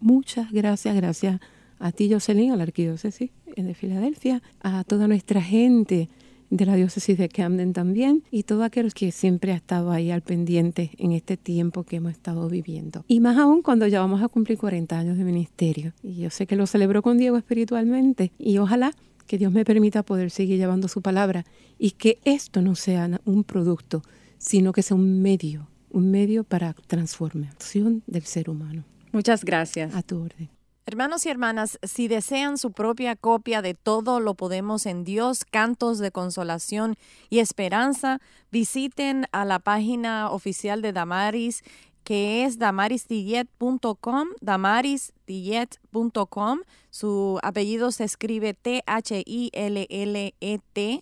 muchas 0.01 0.51
gracias, 0.51 0.97
gracias 0.97 1.39
a 1.79 1.93
ti, 1.93 2.11
Jocelyn, 2.11 2.53
a 2.53 2.57
la 2.57 2.63
arquidiócesis 2.63 3.31
de 3.55 3.75
Filadelfia, 3.75 4.43
a 4.63 4.85
toda 4.85 5.07
nuestra 5.07 5.43
gente 5.43 6.09
de 6.51 6.67
la 6.67 6.77
diócesis 6.77 7.19
de 7.19 7.29
Camden 7.29 7.73
también 7.73 8.25
y 8.31 8.45
todo 8.45 8.65
aquellos 8.65 8.95
que 8.95 9.13
siempre 9.13 9.53
ha 9.53 9.57
estado 9.57 9.91
ahí 9.91 10.11
al 10.11 10.23
pendiente 10.23 10.91
en 10.99 11.13
este 11.13 11.37
tiempo 11.37 11.85
que 11.85 11.97
hemos 11.97 12.13
estado 12.13 12.49
viviendo. 12.49 13.05
Y 13.09 13.21
más 13.21 13.37
aún 13.39 13.63
cuando 13.63 13.87
ya 13.87 14.01
vamos 14.01 14.23
a 14.23 14.29
cumplir 14.29 14.59
40 14.59 14.99
años 14.99 15.19
de 15.19 15.25
ministerio. 15.25 15.93
Y 16.03 16.17
yo 16.17 16.31
sé 16.31 16.47
que 16.47 16.57
lo 16.57 16.67
celebro 16.67 17.03
con 17.03 17.19
Diego 17.19 17.37
espiritualmente 17.37 18.33
y 18.39 18.59
ojalá 18.59 18.93
que 19.27 19.39
Dios 19.39 19.53
me 19.53 19.65
permita 19.65 20.03
poder 20.03 20.31
seguir 20.31 20.59
llevando 20.59 20.89
su 20.89 21.03
palabra 21.03 21.45
y 21.79 21.93
que 21.93 22.19
esto 22.25 22.63
no 22.63 22.75
sea 22.75 23.21
un 23.25 23.45
producto, 23.45 24.03
sino 24.39 24.73
que 24.73 24.83
sea 24.83 24.97
un 24.97 25.21
medio, 25.21 25.69
un 25.91 26.11
medio 26.11 26.45
para 26.45 26.75
transformación 26.87 28.03
del 28.07 28.23
ser 28.23 28.51
humano. 28.51 28.85
Muchas 29.13 29.45
gracias. 29.45 29.95
A 29.95 30.03
tu 30.03 30.21
orden. 30.21 30.58
Hermanos 30.89 31.25
y 31.27 31.29
hermanas, 31.29 31.79
si 31.83 32.09
desean 32.09 32.57
su 32.57 32.73
propia 32.73 33.15
copia 33.15 33.61
de 33.61 33.75
Todo 33.75 34.21
lo 34.21 34.33
podemos 34.33 34.87
en 34.87 35.05
Dios, 35.05 35.45
cantos 35.45 35.99
de 35.99 36.13
consolación 36.13 36.97
y 37.29 37.41
esperanza, 37.41 38.23
visiten 38.51 39.27
a 39.33 39.45
la 39.45 39.59
página 39.59 40.31
oficial 40.31 40.81
de 40.81 40.95
Damaris 40.95 41.63
que 42.05 42.47
es 42.47 42.59
damaristillet.com, 42.59 44.29
damaristillet.com. 44.41 46.61
Su 46.89 47.39
apellido 47.43 47.93
se 47.93 48.05
escribe 48.05 48.55
T-H-I-L-L-E-T, 48.55 49.45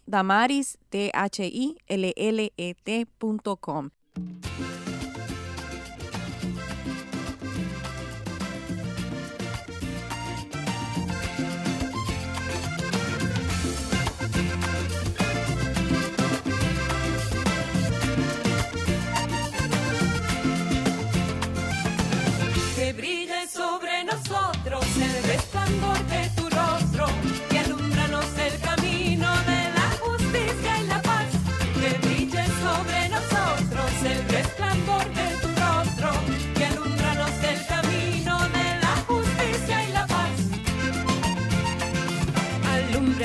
damaris, 0.05 0.79
T-H-I-L-L-E-T.com. 0.91 3.91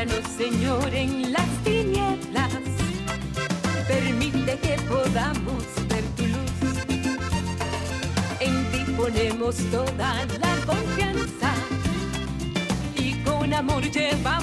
Señor, 0.09 0.95
en 0.95 1.31
las 1.31 1.47
tinieblas. 1.63 2.51
Permite 3.87 4.57
que 4.57 4.75
podamos 4.89 5.63
ver 5.89 6.03
tu 6.17 6.25
luz. 6.25 6.51
En 8.39 8.71
ti 8.71 8.91
ponemos 8.97 9.57
toda 9.69 10.25
la 10.39 10.55
confianza 10.65 11.53
y 12.95 13.13
con 13.23 13.53
amor 13.53 13.83
llevamos 13.91 14.40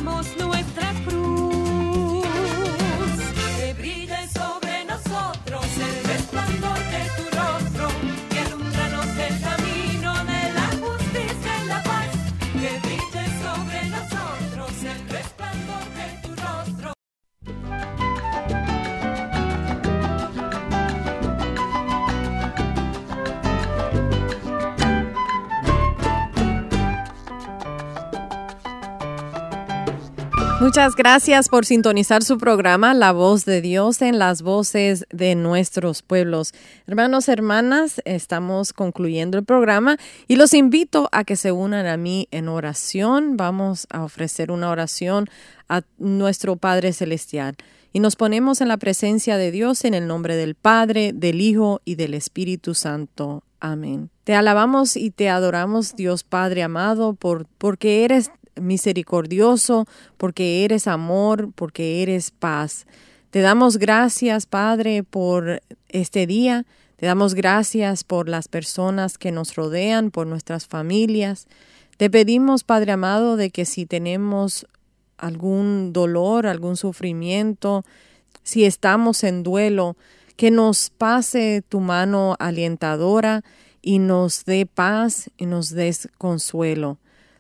Muchas 30.79 30.95
gracias 30.95 31.49
por 31.49 31.67
sintonizar 31.67 32.23
su 32.23 32.39
programa 32.39 32.95
La 32.95 33.11
Voz 33.11 33.45
de 33.45 33.61
Dios 33.61 34.01
en 34.01 34.21
las 34.21 34.43
voces 34.43 35.07
de 35.11 35.35
nuestros 35.35 36.03
pueblos. 36.03 36.55
Hermanos, 36.87 37.29
hermanas, 37.29 38.01
estamos 38.05 38.73
concluyendo 38.73 39.37
el 39.37 39.45
programa 39.45 39.97
y 40.29 40.37
los 40.37 40.55
invito 40.55 41.09
a 41.11 41.25
que 41.25 41.35
se 41.35 41.51
unan 41.51 41.87
a 41.87 41.97
mí 41.97 42.29
en 42.31 42.47
oración. 42.47 43.37
Vamos 43.37 43.89
a 43.91 44.05
ofrecer 44.05 44.53
una 44.53 44.71
oración 44.71 45.29
a 45.69 45.83
nuestro 45.99 46.55
Padre 46.55 46.93
Celestial. 46.93 47.57
Y 47.93 47.99
nos 47.99 48.15
ponemos 48.15 48.61
en 48.61 48.69
la 48.69 48.77
presencia 48.77 49.37
de 49.37 49.51
Dios 49.51 49.85
en 49.85 49.95
el 49.95 50.07
nombre 50.07 50.37
del 50.37 50.55
Padre, 50.55 51.11
del 51.13 51.41
Hijo 51.41 51.81
y 51.85 51.97
del 51.97 52.15
Espíritu 52.15 52.75
Santo. 52.77 53.43
Amén. 53.59 54.11
Te 54.23 54.37
alabamos 54.37 54.97
y 54.97 55.11
te 55.11 55.29
adoramos, 55.29 55.97
Dios 55.97 56.23
Padre 56.23 56.63
amado, 56.63 57.15
por, 57.15 57.47
porque 57.59 58.05
eres 58.05 58.31
misericordioso, 58.61 59.87
porque 60.17 60.65
eres 60.65 60.87
amor, 60.87 61.51
porque 61.55 62.03
eres 62.03 62.31
paz. 62.31 62.87
Te 63.31 63.41
damos 63.41 63.77
gracias, 63.77 64.47
Padre, 64.47 65.03
por 65.03 65.63
este 65.89 66.27
día. 66.27 66.65
Te 66.97 67.07
damos 67.07 67.35
gracias 67.35 68.03
por 68.03 68.29
las 68.29 68.49
personas 68.49 69.19
que 69.19 69.31
nos 69.31 69.55
rodean, 69.55 70.11
por 70.11 70.27
nuestras 70.27 70.67
familias. 70.67 71.47
Te 71.97 72.11
pedimos, 72.11 72.65
Padre 72.65 72.93
amado, 72.93 73.37
de 73.37 73.51
que 73.51 73.65
si 73.65 73.87
tenemos 73.87 74.67
algún 75.19 75.93
dolor, 75.93 76.47
algún 76.47 76.77
sufrimiento, 76.77 77.85
si 78.43 78.65
estamos 78.65 79.25
en 79.25 79.43
duelo, 79.43 79.97
que 80.37 80.51
nos 80.51 80.91
pase 80.91 81.63
tu 81.69 81.81
mano 81.81 82.37
alientadora 82.39 83.43
y 83.83 83.99
nos 83.99 84.45
dé 84.45 84.67
paz 84.67 85.31
y 85.37 85.47
nos 85.47 85.71
des 85.71 86.09
consuelo. 86.17 86.99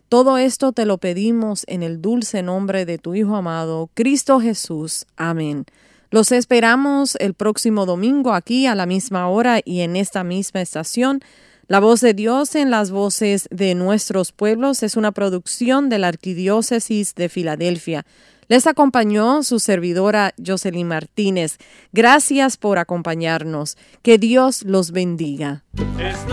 Todo 0.08 0.38
esto 0.38 0.72
te 0.72 0.86
lo 0.86 0.96
pedimos 0.96 1.64
en 1.66 1.82
el 1.82 2.00
dulce 2.00 2.42
nombre 2.42 2.86
de 2.86 2.96
tu 2.96 3.14
Hijo 3.14 3.36
amado, 3.36 3.90
Cristo 3.92 4.40
Jesús. 4.40 5.04
Amén. 5.18 5.66
Los 6.10 6.32
esperamos 6.32 7.16
el 7.16 7.34
próximo 7.34 7.84
domingo 7.84 8.32
aquí 8.32 8.66
a 8.66 8.74
la 8.74 8.86
misma 8.86 9.28
hora 9.28 9.60
y 9.62 9.80
en 9.80 9.96
esta 9.96 10.24
misma 10.24 10.62
estación. 10.62 11.20
La 11.66 11.80
voz 11.80 12.00
de 12.00 12.14
Dios 12.14 12.54
en 12.54 12.70
las 12.70 12.90
voces 12.90 13.48
de 13.50 13.74
nuestros 13.74 14.32
pueblos 14.32 14.82
es 14.82 14.96
una 14.96 15.12
producción 15.12 15.90
de 15.90 15.98
la 15.98 16.08
Arquidiócesis 16.08 17.14
de 17.14 17.28
Filadelfia. 17.28 18.06
Les 18.48 18.66
acompañó 18.66 19.42
su 19.42 19.60
servidora 19.60 20.32
Jocelyn 20.42 20.88
Martínez. 20.88 21.58
Gracias 21.92 22.56
por 22.56 22.78
acompañarnos. 22.78 23.76
Que 24.00 24.16
Dios 24.16 24.62
los 24.62 24.90
bendiga. 24.90 25.64
Es 25.98 26.26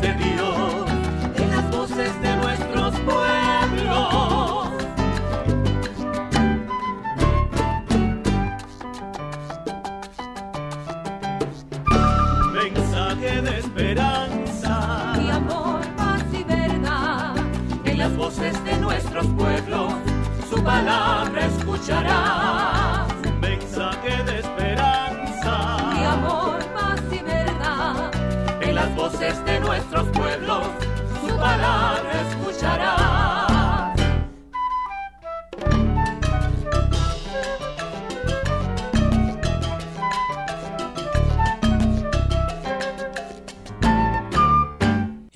de 0.00 0.14
Dios 0.14 0.39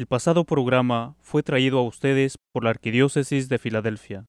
El 0.05 0.09
pasado 0.09 0.45
programa 0.45 1.17
fue 1.23 1.43
traído 1.43 1.79
a 1.79 1.83
ustedes 1.83 2.37
por 2.53 2.63
la 2.63 2.69
Arquidiócesis 2.69 3.49
de 3.49 3.59
Filadelfia. 3.59 4.23